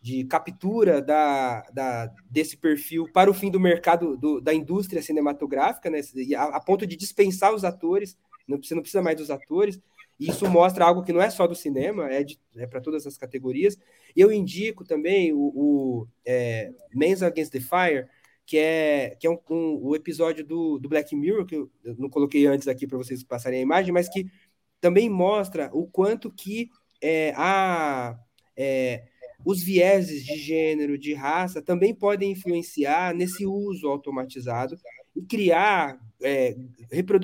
[0.00, 5.88] de captura da, da, desse perfil para o fim do mercado do, da indústria cinematográfica,
[5.88, 6.00] né,
[6.36, 8.16] a, a, ponto de dispensar os atores,
[8.46, 9.80] não, você não precisa mais dos atores.
[10.20, 12.22] E isso mostra algo que não é só do cinema, é,
[12.56, 13.78] é para todas as categorias.
[14.14, 18.06] Eu indico também o, o é, Men's Against the Fire,
[18.44, 21.96] que é, que é um, um, o episódio do, do Black Mirror, que eu, eu
[21.96, 24.26] não coloquei antes aqui para vocês passarem a imagem, mas que
[24.78, 26.68] também mostra o quanto que
[27.00, 28.18] é, a,
[28.54, 29.04] é,
[29.42, 34.76] os vieses de gênero, de raça, também podem influenciar nesse uso automatizado
[35.14, 36.56] e criar é,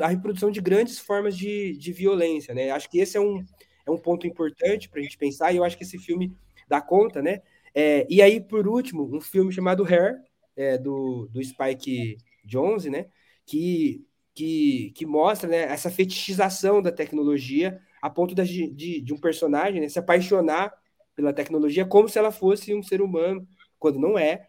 [0.02, 2.54] a reprodução de grandes formas de, de violência.
[2.54, 2.70] Né?
[2.70, 3.44] Acho que esse é um,
[3.86, 6.32] é um ponto importante para a gente pensar, e eu acho que esse filme
[6.68, 7.42] dá conta, né?
[7.74, 10.16] É, e aí, por último, um filme chamado Hair,
[10.56, 13.06] é, do, do Spike Jonze, né?
[13.44, 14.04] Que,
[14.34, 19.88] que, que mostra né, essa fetichização da tecnologia a ponto de, de, um personagem né,
[19.88, 20.72] se apaixonar
[21.14, 23.46] pela tecnologia como se ela fosse um ser humano,
[23.78, 24.46] quando não é.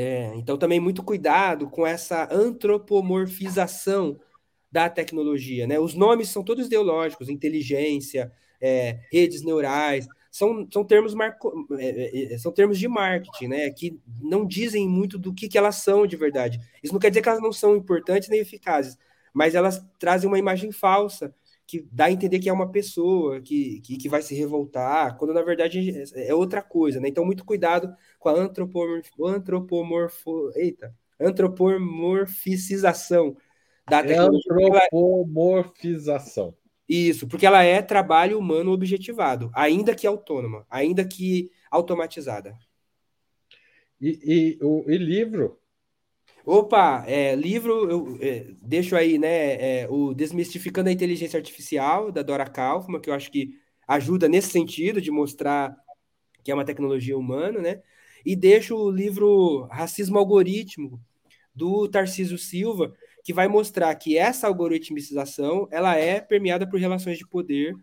[0.00, 0.32] É.
[0.36, 4.18] Então, também muito cuidado com essa antropomorfização
[4.70, 5.66] da tecnologia.
[5.66, 5.78] Né?
[5.78, 8.30] Os nomes são todos ideológicos, inteligência,
[8.60, 13.70] é, redes neurais, são, são, termos marco, é, é, é, são termos de marketing, né?
[13.70, 16.60] Que não dizem muito do que, que elas são de verdade.
[16.82, 18.96] Isso não quer dizer que elas não são importantes nem eficazes,
[19.32, 21.34] mas elas trazem uma imagem falsa
[21.68, 25.34] que dá a entender que é uma pessoa que, que, que vai se revoltar, quando
[25.34, 27.08] na verdade é, é outra coisa, né?
[27.08, 33.36] Então, muito cuidado com a antropomorfo, antropomorfo, eita, antropomorficização
[33.86, 34.50] da tecnologia.
[34.50, 36.56] Antropomorfização.
[36.88, 42.56] Isso, porque ela é trabalho humano objetivado, ainda que autônoma, ainda que automatizada.
[44.00, 45.60] E, e, o, e livro?
[46.50, 52.22] Opa, é, livro, eu é, deixo aí, né, é, o Desmistificando a Inteligência Artificial, da
[52.22, 53.50] Dora Kaufman, que eu acho que
[53.86, 55.76] ajuda nesse sentido de mostrar
[56.42, 57.82] que é uma tecnologia humana, né?
[58.24, 60.98] E deixo o livro Racismo Algoritmo,
[61.54, 67.28] do Tarcísio Silva, que vai mostrar que essa algoritmização ela é permeada por relações de
[67.28, 67.76] poder,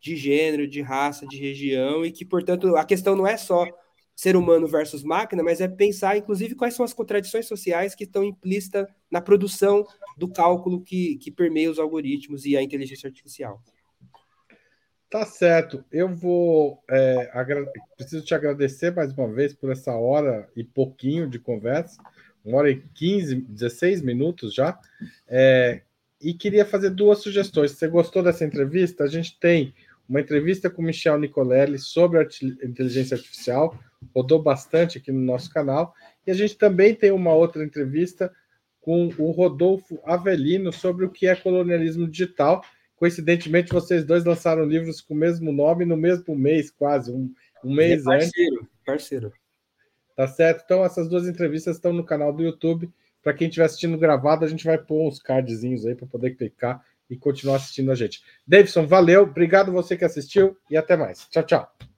[0.00, 3.66] de gênero, de raça, de região, e que, portanto, a questão não é só
[4.14, 8.22] ser humano versus máquina, mas é pensar, inclusive, quais são as contradições sociais que estão
[8.22, 9.84] implícitas na produção
[10.16, 13.62] do cálculo que, que permeia os algoritmos e a inteligência artificial.
[15.10, 15.84] Tá certo.
[15.92, 16.82] Eu vou.
[16.88, 17.30] É,
[17.96, 22.02] preciso te agradecer mais uma vez por essa hora e pouquinho de conversa,
[22.42, 24.78] uma hora e 15, 16 minutos já.
[25.28, 25.82] É,
[26.18, 27.72] e queria fazer duas sugestões.
[27.72, 29.74] Se você gostou dessa entrevista, a gente tem
[30.08, 32.26] uma entrevista com Michel Nicolelli sobre a
[32.66, 33.78] inteligência artificial
[34.14, 35.94] rodou bastante aqui no nosso canal.
[36.26, 38.32] E a gente também tem uma outra entrevista
[38.80, 42.62] com o Rodolfo Avelino sobre o que é colonialismo digital.
[42.96, 47.32] Coincidentemente, vocês dois lançaram livros com o mesmo nome no mesmo mês, quase, um,
[47.64, 48.68] um mês é parceiro, antes.
[48.84, 49.32] Parceiro.
[50.16, 50.62] Tá certo?
[50.64, 52.90] Então, essas duas entrevistas estão no canal do YouTube.
[53.22, 56.84] Para quem estiver assistindo gravado, a gente vai pôr uns cardzinhos aí para poder clicar
[57.08, 58.22] e continuar assistindo a gente.
[58.46, 61.26] Davidson, valeu, obrigado você que assistiu e até mais.
[61.28, 61.91] Tchau, tchau.